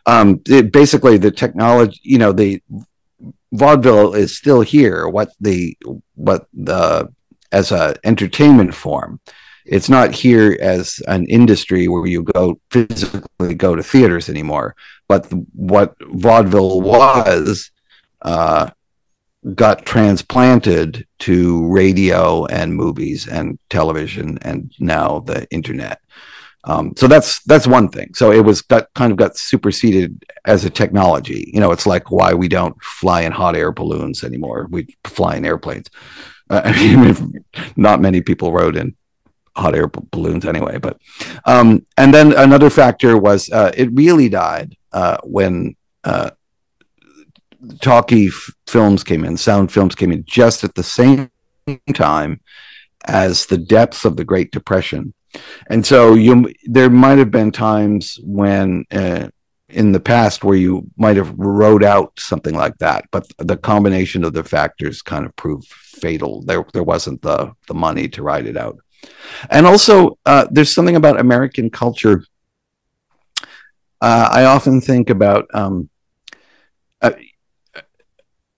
Um, 0.07 0.41
it, 0.47 0.73
basically, 0.73 1.17
the 1.17 1.31
technology, 1.31 2.01
you 2.03 2.19
know, 2.19 2.33
the 2.33 2.63
vaudeville 3.53 4.15
is 4.15 4.37
still 4.37 4.61
here. 4.61 5.09
What 5.09 5.31
the 5.41 5.77
what 6.15 6.47
the 6.53 7.13
as 7.53 7.73
a 7.73 7.97
entertainment 8.05 8.75
form. 8.75 9.21
It's 9.65 9.89
not 9.89 10.15
here 10.15 10.57
as 10.61 11.01
an 11.09 11.27
industry 11.27 11.89
where 11.89 12.07
you 12.07 12.23
go 12.23 12.59
physically 12.71 13.55
go 13.55 13.77
to 13.77 13.83
theaters 13.83 14.29
anymore. 14.31 14.75
But 15.09 15.31
what 15.53 15.95
vaudeville 16.01 16.81
was 16.81 17.71
uh, 18.23 18.71
got 19.55 19.87
transplanted 19.87 21.07
to 21.21 21.67
radio 21.69 22.45
and 22.47 22.75
movies 22.75 23.29
and 23.29 23.59
television 23.71 24.39
and 24.43 24.73
now 24.79 25.21
the 25.21 25.47
internet. 25.51 26.01
Um, 26.65 26.93
so 26.97 27.07
that's 27.07 27.43
that's 27.45 27.67
one 27.67 27.89
thing. 27.89 28.15
So 28.15 28.33
it 28.33 28.45
was 28.45 28.63
got 28.63 28.93
kind 28.95 29.13
of 29.13 29.17
got 29.17 29.37
superseded 29.37 30.25
as 30.45 30.65
a 30.65 30.71
technology. 30.71 31.51
You 31.55 31.61
know, 31.61 31.71
it's 31.71 31.87
like 31.87 32.11
why 32.11 32.35
we 32.35 32.49
don't 32.49 32.81
fly 32.83 33.23
in 33.23 33.33
hot 33.33 33.57
air 33.57 33.73
balloons 33.73 34.25
anymore. 34.25 34.67
We 34.71 34.97
fly 35.05 35.37
in 35.37 35.47
airplanes. 35.47 35.87
Uh, 36.51 36.63
I 36.67 36.73
mean, 36.73 37.45
not 37.77 38.01
many 38.01 38.21
people 38.21 38.53
rode 38.53 38.77
in 38.77 38.97
hot 39.57 39.75
air 39.75 39.89
b- 39.89 40.01
balloons 40.11 40.45
anyway. 40.45 40.79
But 40.79 40.99
um, 41.45 41.87
and 41.97 42.13
then 42.13 42.33
another 42.33 42.71
factor 42.71 43.17
was 43.17 43.51
uh, 43.51 43.73
it 43.77 43.91
really 43.93 44.29
died 44.29 44.77
uh, 44.93 45.19
when 45.23 45.77
uh, 46.05 46.31
talkie 47.81 48.29
f- 48.29 48.51
films 48.67 49.05
came 49.05 49.25
in, 49.25 49.37
sound 49.37 49.73
films 49.73 49.95
came 49.95 50.13
in 50.13 50.25
just 50.27 50.65
at 50.65 50.75
the 50.75 50.83
same 50.83 51.31
time 51.95 52.41
as 53.05 53.47
the 53.47 53.59
depths 53.59 54.05
of 54.05 54.17
the 54.17 54.25
Great 54.25 54.51
Depression. 54.51 55.15
And 55.69 55.85
so 55.85 56.15
you 56.15 56.53
there 56.65 56.91
might 56.91 57.19
have 57.19 57.31
been 57.31 57.53
times 57.53 58.19
when 58.23 58.85
uh, 58.91 59.29
in 59.69 59.93
the 59.93 60.01
past 60.01 60.45
where 60.45 60.57
you 60.57 60.91
might 60.97 61.17
have 61.17 61.35
wrote 61.37 61.85
out 61.85 62.19
something 62.19 62.55
like 62.55 62.79
that, 62.79 63.05
but 63.11 63.27
the 63.39 63.57
combination 63.57 64.25
of 64.25 64.33
the 64.33 64.43
factors 64.43 65.03
kind 65.03 65.27
of 65.27 65.37
proved 65.37 65.69
fatal. 65.69 66.43
There 66.43 66.65
there 66.73 66.83
wasn't 66.83 67.23
the 67.23 67.53
the 67.67 67.75
money 67.75 68.09
to 68.09 68.23
write 68.23 68.47
it 68.47 68.57
out. 68.57 68.79
And 69.51 69.67
also 69.67 70.19
uh, 70.25 70.47
there's 70.51 70.73
something 70.75 70.97
about 70.97 71.21
American 71.21 71.71
culture. 71.71 72.25
Uh, 74.01 74.29
I 74.33 74.45
often 74.45 74.81
think 74.81 75.11
about 75.11 75.47
um, 75.53 75.91
uh, 77.03 77.13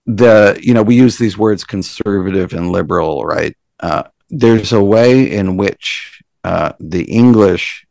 the 0.06 0.58
you 0.62 0.74
know 0.74 0.82
we 0.82 0.96
use 0.96 1.18
these 1.18 1.38
words 1.38 1.64
conservative 1.64 2.52
and 2.52 2.70
liberal 2.70 3.24
right 3.24 3.56
uh, 3.80 4.02
there's 4.28 4.72
a 4.72 4.82
way 4.82 5.30
in 5.30 5.56
which 5.56 6.22
uh, 6.44 6.72
the 6.80 7.04
english 7.04 7.86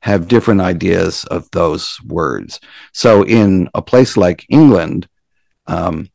have 0.00 0.28
different 0.28 0.60
ideas 0.60 1.24
of 1.24 1.50
those 1.50 1.98
words 2.06 2.60
so 2.92 3.22
in 3.24 3.68
a 3.74 3.82
place 3.82 4.16
like 4.16 4.46
england 4.48 5.08
um, 5.66 6.08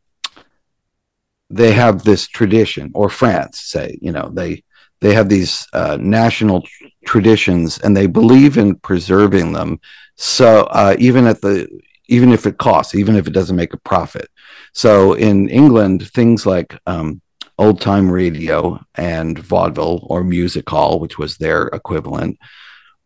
they 1.50 1.72
have 1.72 2.04
this 2.04 2.28
tradition 2.28 2.92
or 2.96 3.10
france 3.10 3.60
say 3.60 3.98
you 4.02 4.12
know 4.12 4.30
they 4.34 4.64
they 5.02 5.14
have 5.14 5.28
these 5.28 5.68
uh, 5.74 5.98
national 6.00 6.66
traditions 7.06 7.78
and 7.80 7.96
they 7.96 8.08
believe 8.08 8.58
in 8.58 8.76
preserving 8.76 9.52
them 9.52 9.80
so 10.16 10.62
uh, 10.72 10.96
even 10.98 11.28
at 11.28 11.42
the 11.42 11.68
even 12.08 12.32
if 12.32 12.46
it 12.46 12.58
costs, 12.58 12.96
even 12.96 13.16
if 13.16 13.28
it 13.28 13.34
doesn't 13.34 13.56
make 13.56 13.74
a 13.74 13.80
profit. 13.80 14.30
So 14.74 15.14
in 15.14 15.50
England, 15.50 16.10
things 16.10 16.46
like 16.46 16.78
um, 16.86 17.22
old 17.58 17.80
time 17.80 18.10
radio 18.10 18.84
and 18.96 19.38
vaudeville 19.38 20.06
or 20.10 20.24
music 20.24 20.70
hall, 20.70 21.00
which 21.00 21.18
was 21.18 21.38
their 21.38 21.68
equivalent, 21.68 22.38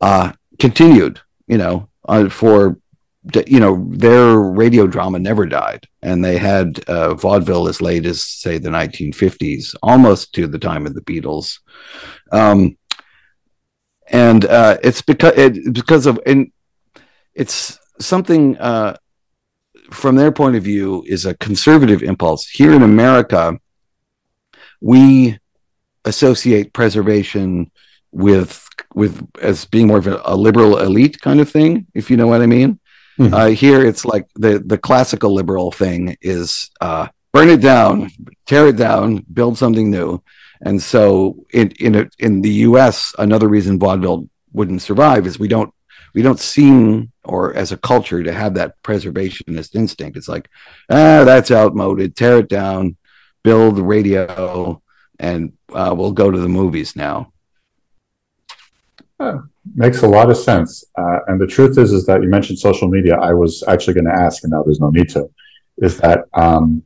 uh, 0.02 0.32
continued. 0.60 1.22
You 1.48 1.58
know, 1.58 1.90
uh, 2.08 2.30
for 2.30 2.78
you 3.46 3.60
know 3.60 3.88
their 3.90 4.38
radio 4.38 4.88
drama 4.88 5.20
never 5.20 5.46
died, 5.46 5.88
and 6.02 6.24
they 6.24 6.38
had 6.38 6.80
uh, 6.88 7.14
vaudeville 7.16 7.68
as 7.68 7.82
late 7.82 8.06
as 8.06 8.24
say 8.24 8.58
the 8.58 8.70
1950s, 8.70 9.76
almost 9.84 10.34
to 10.34 10.48
the 10.48 10.60
time 10.60 10.86
of 10.86 10.94
the 10.94 11.02
Beatles. 11.02 11.60
Um, 12.32 12.78
and 14.10 14.46
uh, 14.46 14.78
it's 14.84 15.02
because 15.02 15.34
it, 15.38 15.74
because 15.74 16.06
of 16.06 16.20
and 16.26 16.52
it's 17.34 17.78
something 18.00 18.58
uh, 18.58 18.96
from 19.92 20.16
their 20.16 20.32
point 20.32 20.56
of 20.56 20.64
view 20.64 21.04
is 21.08 21.26
a 21.26 21.36
conservative 21.36 22.04
impulse. 22.04 22.48
Here 22.48 22.74
in 22.74 22.84
America, 22.84 23.60
we 24.82 25.40
associate 26.06 26.74
preservation 26.74 27.72
with 28.12 28.68
with 28.94 29.28
as 29.42 29.66
being 29.66 29.88
more 29.88 29.98
of 29.98 30.08
a, 30.08 30.22
a 30.26 30.36
liberal 30.36 30.80
elite 30.80 31.20
kind 31.22 31.40
of 31.40 31.50
thing, 31.50 31.88
if 31.94 32.10
you 32.10 32.18
know 32.18 32.28
what 32.28 32.42
I 32.42 32.46
mean. 32.46 32.80
Mm-hmm. 33.20 33.34
Uh, 33.34 33.48
here, 33.48 33.84
it's 33.84 34.06
like 34.06 34.28
the 34.36 34.60
the 34.60 34.78
classical 34.78 35.34
liberal 35.34 35.72
thing 35.72 36.18
is 36.22 36.70
uh, 36.82 37.08
burn 37.32 37.50
it 37.50 37.62
down, 37.62 38.10
tear 38.46 38.68
it 38.68 38.78
down, 38.78 39.26
build 39.34 39.58
something 39.58 39.90
new. 39.90 40.22
And 40.62 40.82
so, 40.82 41.46
in 41.52 41.72
in 41.80 41.96
a, 41.96 42.10
in 42.20 42.42
the 42.42 42.52
U.S., 42.70 43.14
another 43.18 43.48
reason 43.48 43.80
vaudeville 43.80 44.30
wouldn't 44.54 44.82
survive 44.82 45.28
is 45.28 45.40
we 45.40 45.48
don't 45.48 45.74
we 46.14 46.22
don't 46.22 46.40
seem 46.40 47.12
or 47.28 47.54
as 47.56 47.72
a 47.72 47.78
culture 47.78 48.24
to 48.24 48.34
have 48.34 48.54
that 48.56 48.82
preservationist 48.84 49.76
instinct. 49.76 50.18
It's 50.18 50.28
like 50.28 50.50
ah 50.90 51.24
that's 51.24 51.52
outmoded. 51.52 52.16
Tear 52.16 52.40
it 52.40 52.50
down. 52.50 52.98
Build 53.44 53.80
radio 53.80 54.82
and 55.20 55.54
uh, 55.74 55.94
we'll 55.98 56.12
go 56.12 56.30
to 56.30 56.40
the 56.40 56.50
movies 56.50 56.96
now. 56.96 57.32
Makes 59.76 60.04
a 60.04 60.08
lot 60.08 60.30
of 60.30 60.38
sense. 60.38 60.84
Uh, 60.98 61.20
and 61.28 61.42
the 61.42 61.48
truth 61.48 61.78
is 61.78 61.92
is 61.92 62.06
that 62.06 62.22
you 62.22 62.30
mentioned 62.30 62.60
social 62.60 62.88
media. 62.88 63.16
I 63.16 63.34
was 63.34 63.64
actually 63.68 63.96
going 63.96 64.06
to 64.06 64.14
ask 64.14 64.44
and 64.44 64.52
now 64.52 64.64
there's 64.64 64.80
no 64.80 64.90
need 64.90 65.10
to 65.10 65.30
is 65.80 65.98
that 65.98 66.26
um, 66.34 66.84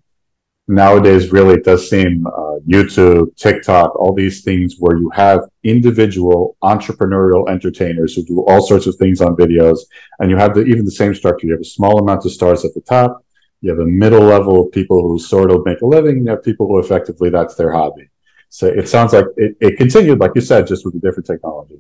nowadays 0.72 1.32
really 1.32 1.56
it 1.56 1.64
does 1.64 1.90
seem 1.90 2.26
uh, 2.26 2.58
YouTube, 2.68 3.36
TikTok, 3.36 3.96
all 3.96 4.14
these 4.14 4.44
things 4.44 4.76
where 4.80 4.98
you 4.98 5.10
have 5.14 5.42
individual 5.64 6.56
entrepreneurial 6.64 7.50
entertainers 7.50 8.16
who 8.16 8.24
do 8.24 8.44
all 8.48 8.66
sorts 8.66 8.88
of 8.88 8.96
things 8.96 9.22
on 9.22 9.36
videos, 9.36 9.80
and 10.20 10.32
you 10.32 10.38
have 10.38 10.56
the, 10.56 10.62
even 10.62 10.86
the 10.86 10.92
same 10.92 11.14
structure. 11.14 11.48
You 11.48 11.54
have 11.54 11.62
a 11.62 11.66
small 11.66 12.00
amount 12.00 12.26
of 12.26 12.32
stars 12.32 12.66
at 12.66 12.74
the 12.74 12.82
top. 12.82 13.24
You 13.62 13.70
have 13.70 13.80
a 13.80 13.86
middle 13.86 14.22
level 14.24 14.66
of 14.66 14.72
people 14.72 15.02
who 15.08 15.20
sort 15.20 15.52
of 15.52 15.66
make 15.66 15.82
a 15.82 15.86
living. 15.86 16.24
You 16.24 16.32
have 16.32 16.44
people 16.44 16.68
who 16.68 16.80
effectively 16.80 17.30
that's 17.30 17.56
their 17.56 17.72
hobby. 17.72 18.10
So 18.50 18.68
it 18.68 18.90
sounds 18.90 19.14
like 19.14 19.26
it, 19.38 19.56
it 19.62 19.78
continued, 19.78 20.20
like 20.20 20.32
you 20.36 20.42
said, 20.42 20.68
just 20.68 20.84
with 20.84 20.96
a 20.96 21.00
different 21.00 21.28
technology. 21.28 21.80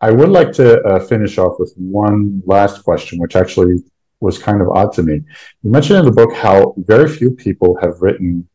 I 0.00 0.10
would 0.10 0.28
like 0.28 0.52
to 0.52 0.80
uh, 0.82 1.00
finish 1.00 1.38
off 1.38 1.58
with 1.58 1.72
one 1.76 2.42
last 2.44 2.84
question, 2.84 3.18
which 3.18 3.36
actually 3.36 3.82
was 4.24 4.38
kind 4.38 4.60
of 4.60 4.68
odd 4.70 4.92
to 4.94 5.02
me. 5.02 5.20
You 5.62 5.70
mentioned 5.70 5.98
in 6.00 6.04
the 6.06 6.12
book 6.20 6.32
how 6.34 6.74
very 6.78 7.08
few 7.08 7.30
people 7.30 7.78
have 7.82 8.02
written 8.02 8.48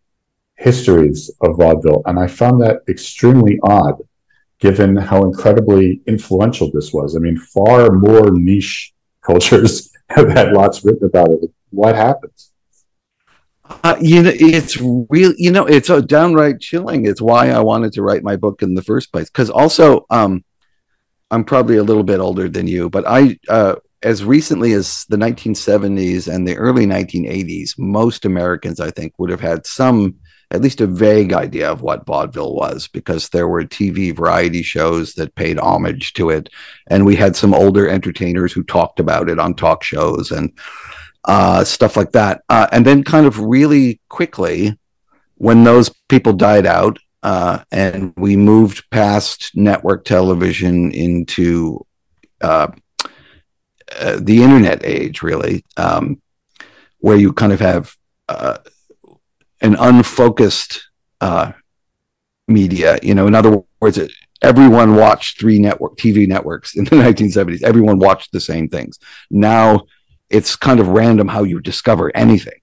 histories 0.56 1.32
of 1.42 1.58
vaudeville, 1.58 2.02
and 2.06 2.20
I 2.20 2.28
found 2.28 2.62
that 2.62 2.82
extremely 2.90 3.60
odd 3.64 3.96
given 4.60 4.96
how 4.98 5.24
incredibly 5.24 6.02
influential 6.06 6.70
this 6.74 6.92
was. 6.92 7.16
I 7.16 7.20
mean, 7.20 7.38
far 7.38 7.92
more 7.92 8.32
niche 8.32 8.94
cultures 9.22 9.92
have 10.10 10.30
had 10.30 10.52
lots 10.52 10.84
written 10.84 11.06
about 11.06 11.30
it. 11.30 11.40
What 11.70 11.96
happens? 11.96 12.52
Uh, 13.84 13.96
you 14.02 14.24
know, 14.24 14.32
it's 14.34 14.78
real. 14.82 15.34
You 15.38 15.52
know, 15.52 15.66
it's 15.68 15.90
a 15.90 16.02
downright 16.02 16.60
chilling. 16.60 17.06
It's 17.06 17.22
why 17.22 17.52
I 17.52 17.60
wanted 17.60 17.94
to 17.94 18.02
write 18.02 18.24
my 18.24 18.36
book 18.36 18.64
in 18.64 18.74
the 18.74 18.82
first 18.82 19.12
place. 19.12 19.30
Because 19.30 19.52
also, 19.52 20.08
um, 20.10 20.44
I'm 21.30 21.44
probably 21.44 21.78
a 21.78 21.84
little 21.84 22.04
bit 22.04 22.20
older 22.20 22.50
than 22.50 22.68
you, 22.68 22.90
but 22.90 23.04
I, 23.08 23.38
uh, 23.48 23.76
as 24.02 24.24
recently 24.24 24.74
as 24.74 25.06
the 25.10 25.18
1970s 25.18 26.34
and 26.34 26.48
the 26.48 26.56
early 26.56 26.86
1980s, 26.86 27.78
most 27.78 28.26
Americans, 28.26 28.80
I 28.80 28.92
think, 28.92 29.14
would 29.18 29.30
have 29.30 29.42
had 29.42 29.66
some, 29.66 30.16
at 30.52 30.62
least 30.62 30.80
a 30.80 30.88
vague 30.88 31.34
idea 31.34 31.70
of 31.70 31.82
what 31.82 32.06
vaudeville 32.06 32.56
was 32.56 32.88
because 32.88 33.30
there 33.30 33.48
were 33.48 33.64
TV 33.64 34.16
variety 34.16 34.64
shows 34.64 35.14
that 35.16 35.36
paid 35.36 35.60
homage 35.60 36.14
to 36.14 36.30
it. 36.30 36.50
And 36.88 37.06
we 37.06 37.18
had 37.18 37.36
some 37.36 37.54
older 37.54 37.90
entertainers 37.90 38.54
who 38.54 38.64
talked 38.64 39.00
about 39.00 39.30
it 39.30 39.38
on 39.38 39.54
talk 39.54 39.84
shows 39.84 40.32
and 40.32 40.54
uh, 41.26 41.66
stuff 41.66 41.98
like 41.98 42.14
that. 42.14 42.44
Uh, 42.48 42.68
and 42.72 42.86
then, 42.86 43.04
kind 43.04 43.26
of 43.26 43.40
really 43.40 44.00
quickly, 44.08 44.78
when 45.36 45.66
those 45.66 45.90
people 46.08 46.34
died 46.34 46.66
out, 46.66 47.00
uh, 47.22 47.60
and 47.70 48.14
we 48.16 48.38
moved 48.38 48.90
past 48.92 49.52
network 49.54 50.06
television 50.06 50.92
into 50.94 51.86
uh, 53.98 54.20
the 54.22 54.44
internet 54.44 54.84
age, 54.84 55.22
really, 55.22 55.66
um, 55.78 56.22
where 57.00 57.18
you 57.18 57.34
kind 57.34 57.54
of 57.54 57.60
have 57.60 57.96
uh, 58.28 58.58
an 59.62 59.76
unfocused 59.76 60.90
uh, 61.22 61.52
media. 62.48 63.00
You 63.02 63.16
know, 63.16 63.28
in 63.28 63.36
other 63.36 63.64
words, 63.80 64.00
everyone 64.42 64.96
watched 64.96 65.40
three 65.40 65.60
network 65.60 65.98
TV 65.98 66.28
networks 66.28 66.76
in 66.76 66.86
the 66.86 66.92
1970s. 66.96 67.64
Everyone 67.64 68.00
watched 68.00 68.32
the 68.32 68.40
same 68.40 68.68
things. 68.68 69.00
Now 69.30 69.84
it's 70.30 70.56
kind 70.56 70.80
of 70.80 70.90
random 70.90 71.28
how 71.28 71.44
you 71.44 71.60
discover 71.60 72.16
anything. 72.16 72.60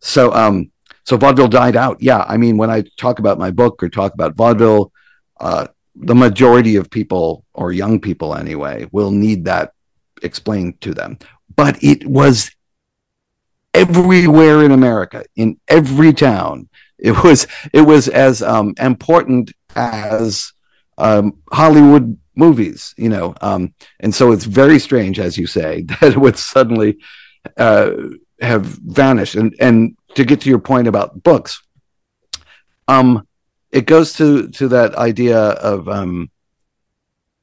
So, 0.00 0.32
um, 0.32 0.70
so 1.04 1.16
vaudeville 1.16 1.48
died 1.48 1.76
out. 1.76 2.00
Yeah, 2.00 2.24
I 2.26 2.36
mean, 2.36 2.56
when 2.56 2.70
I 2.70 2.84
talk 2.96 3.18
about 3.18 3.38
my 3.38 3.50
book 3.50 3.82
or 3.82 3.88
talk 3.88 4.14
about 4.14 4.36
vaudeville, 4.36 4.92
uh, 5.40 5.66
the 5.96 6.14
majority 6.14 6.76
of 6.76 6.90
people, 6.90 7.44
or 7.52 7.72
young 7.72 8.00
people 8.00 8.34
anyway, 8.34 8.86
will 8.92 9.10
need 9.10 9.46
that 9.46 9.72
explained 10.22 10.80
to 10.82 10.94
them. 10.94 11.18
But 11.54 11.82
it 11.82 12.06
was 12.06 12.50
everywhere 13.74 14.64
in 14.64 14.72
America, 14.72 15.24
in 15.36 15.58
every 15.68 16.12
town. 16.12 16.68
It 16.98 17.22
was 17.24 17.46
it 17.72 17.82
was 17.82 18.08
as 18.08 18.42
um, 18.42 18.74
important 18.78 19.52
as 19.74 20.52
um, 20.98 21.38
Hollywood 21.52 22.18
movies, 22.34 22.94
you 22.96 23.08
know. 23.08 23.34
Um, 23.40 23.74
and 24.00 24.14
so 24.14 24.32
it's 24.32 24.44
very 24.44 24.78
strange, 24.78 25.18
as 25.18 25.38
you 25.38 25.46
say, 25.46 25.82
that 26.00 26.12
it 26.12 26.18
would 26.18 26.38
suddenly 26.38 26.98
uh, 27.56 27.92
have 28.40 28.64
vanished. 28.64 29.34
And 29.34 29.54
and 29.60 29.96
to 30.14 30.24
get 30.24 30.40
to 30.42 30.50
your 30.50 30.58
point 30.58 30.88
about 30.88 31.22
books, 31.22 31.62
um, 32.88 33.26
it 33.70 33.86
goes 33.86 34.12
to 34.14 34.48
to 34.48 34.68
that 34.68 34.94
idea 34.96 35.38
of 35.38 35.88
um, 35.88 36.30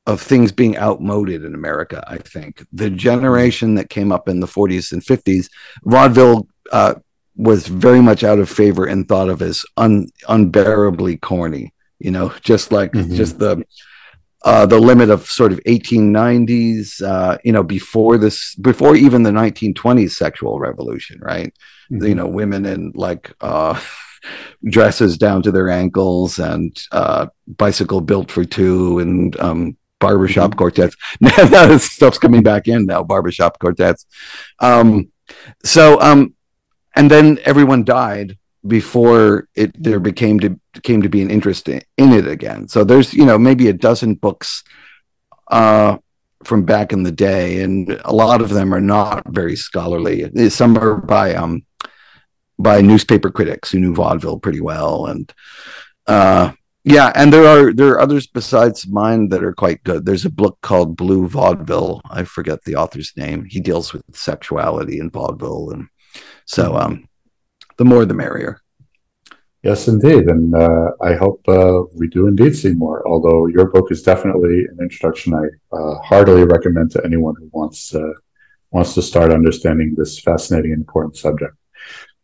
of 0.07 0.21
things 0.21 0.53
being 0.53 0.77
outmoded 0.77 1.43
in 1.43 1.53
America. 1.53 2.03
I 2.07 2.17
think 2.17 2.65
the 2.71 2.89
generation 2.89 3.75
that 3.75 3.89
came 3.89 4.11
up 4.11 4.29
in 4.29 4.39
the 4.39 4.47
40s 4.47 4.93
and 4.93 5.03
50s, 5.03 5.49
vaudeville 5.83 6.47
uh, 6.71 6.95
was 7.35 7.67
very 7.67 8.01
much 8.01 8.23
out 8.23 8.39
of 8.39 8.49
favor 8.49 8.85
and 8.85 9.07
thought 9.07 9.29
of 9.29 9.41
as 9.41 9.63
un, 9.75 10.07
unbearably 10.27 11.17
corny. 11.17 11.73
You 11.99 12.11
know, 12.11 12.33
just 12.41 12.71
like 12.71 12.93
mm-hmm. 12.93 13.15
just 13.15 13.39
the 13.39 13.63
uh, 14.45 14.65
the 14.65 14.79
limit 14.79 15.09
of 15.09 15.25
sort 15.25 15.51
of 15.51 15.59
1890s, 15.63 17.01
uh, 17.01 17.37
you 17.43 17.51
know, 17.51 17.63
before 17.63 18.17
this, 18.17 18.53
before 18.55 18.95
even 18.95 19.23
the 19.23 19.31
1920s 19.31 20.11
sexual 20.11 20.59
revolution, 20.59 21.19
right? 21.21 21.51
Mm-hmm. 21.91 22.05
You 22.05 22.15
know, 22.15 22.27
women 22.27 22.65
in 22.65 22.91
like 22.93 23.33
uh, 23.41 23.81
dresses 24.69 25.17
down 25.17 25.41
to 25.41 25.51
their 25.51 25.69
ankles 25.69 26.37
and 26.37 26.79
uh, 26.91 27.27
bicycle 27.47 27.99
built 27.99 28.31
for 28.31 28.45
two 28.45 28.99
and 28.99 29.37
um, 29.39 29.75
barbershop 29.99 30.51
mm-hmm. 30.51 30.57
quartets. 30.57 30.95
now 31.21 31.67
this 31.67 31.91
stuff's 31.91 32.17
coming 32.17 32.43
back 32.43 32.67
in 32.67 32.85
now, 32.85 33.03
barbershop 33.03 33.59
quartets. 33.59 34.05
Um, 34.59 35.11
so, 35.63 35.99
um, 36.01 36.35
and 36.95 37.11
then 37.11 37.39
everyone 37.43 37.83
died 37.83 38.37
before 38.65 39.47
it 39.55 39.71
there 39.81 39.99
became 39.99 40.39
to 40.39 40.59
came 40.83 41.01
to 41.01 41.09
be 41.09 41.21
an 41.21 41.31
interest 41.31 41.69
in, 41.69 41.81
in 41.97 42.11
it 42.11 42.27
again. 42.27 42.67
So 42.67 42.83
there's 42.83 43.13
you 43.13 43.25
know 43.25 43.37
maybe 43.37 43.67
a 43.67 43.73
dozen 43.73 44.15
books 44.15 44.63
uh, 45.49 45.97
from 46.43 46.63
back 46.65 46.91
in 46.91 47.03
the 47.03 47.11
day, 47.11 47.61
and 47.61 48.01
a 48.03 48.13
lot 48.13 48.41
of 48.41 48.49
them 48.49 48.73
are 48.73 48.81
not 48.81 49.27
very 49.27 49.55
scholarly. 49.55 50.49
Some 50.49 50.77
are 50.77 50.95
by 50.95 51.35
um, 51.35 51.65
by 52.59 52.81
newspaper 52.81 53.29
critics 53.29 53.71
who 53.71 53.79
knew 53.79 53.93
vaudeville 53.93 54.39
pretty 54.39 54.61
well, 54.61 55.05
and 55.07 55.31
uh, 56.07 56.51
yeah, 56.87 57.11
and 57.15 57.33
there 57.33 57.45
are 57.45 57.73
there 57.73 57.89
are 57.89 57.99
others 57.99 58.27
besides 58.27 58.87
mine 58.87 59.27
that 59.29 59.43
are 59.43 59.53
quite 59.53 59.83
good. 59.83 60.05
There's 60.05 60.23
a 60.23 60.29
book 60.29 60.57
called 60.61 60.95
Blue 60.95 61.27
Vaudeville. 61.27 62.01
I 62.09 62.23
forget 62.23 62.63
the 62.63 62.77
author's 62.77 63.11
name. 63.17 63.43
He 63.43 63.59
deals 63.59 63.91
with 63.91 64.03
sexuality 64.13 64.99
in 64.99 65.09
vaudeville, 65.09 65.71
and 65.71 65.89
so 66.45 66.77
um, 66.77 67.09
the 67.75 67.83
more 67.83 68.05
the 68.05 68.13
merrier. 68.13 68.61
Yes, 69.63 69.89
indeed. 69.89 70.29
And 70.29 70.55
uh, 70.55 70.91
I 71.01 71.13
hope 71.15 71.41
uh, 71.49 71.81
we 71.93 72.07
do 72.07 72.27
indeed 72.27 72.55
see 72.55 72.71
more. 72.71 73.05
Although 73.05 73.47
your 73.47 73.65
book 73.65 73.91
is 73.91 74.01
definitely 74.01 74.63
an 74.71 74.77
introduction 74.79 75.33
I 75.33 75.75
uh, 75.75 75.95
heartily 75.99 76.45
recommend 76.45 76.91
to 76.91 77.03
anyone 77.03 77.35
who 77.37 77.49
wants 77.51 77.93
uh, 77.93 78.13
wants 78.71 78.93
to 78.93 79.01
start 79.01 79.33
understanding 79.33 79.93
this 79.93 80.19
fascinating 80.19 80.71
and 80.71 80.79
important 80.79 81.17
subject. 81.17 81.53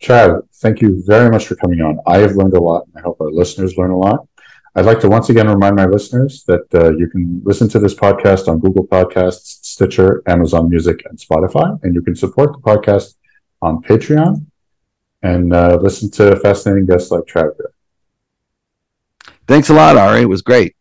Trav, 0.02 0.42
thank 0.56 0.80
you 0.80 1.04
very 1.06 1.30
much 1.30 1.48
for 1.48 1.56
coming 1.56 1.82
on. 1.82 2.00
I 2.08 2.20
have 2.20 2.38
learned 2.38 2.56
a 2.56 2.64
lot, 2.64 2.86
and 2.88 2.98
I 2.98 3.02
hope 3.02 3.20
our 3.20 3.32
listeners 3.32 3.78
learn 3.78 3.92
a 3.92 3.98
lot. 3.98 4.26
I'd 4.76 4.86
like 4.86 5.00
to 5.02 5.10
once 5.10 5.30
again 5.30 5.48
remind 5.48 5.76
my 5.76 5.86
listeners 5.86 6.44
that 6.46 6.66
uh, 6.74 6.96
you 6.98 7.08
can 7.08 7.42
listen 7.46 7.70
to 7.70 7.80
this 7.80 7.94
podcast 7.94 8.48
on 8.48 8.60
Google 8.60 8.88
Podcasts, 8.88 9.64
Stitcher, 9.64 10.24
Amazon 10.26 10.68
Music, 10.68 11.04
and 11.06 11.18
Spotify, 11.18 11.80
and 11.84 11.94
you 11.94 12.02
can 12.02 12.16
support 12.16 12.54
the 12.54 12.60
podcast 12.60 13.16
on 13.62 13.84
Patreon 13.84 14.46
and 15.22 15.54
uh, 15.54 15.78
listen 15.80 16.10
to 16.12 16.36
fascinating 16.38 16.88
guests 16.88 17.12
like 17.12 17.26
Travis. 17.28 17.58
Thanks 19.48 19.70
a 19.70 19.74
lot, 19.74 19.96
Ari. 19.96 20.22
It 20.22 20.30
was 20.30 20.42
great. 20.42 20.76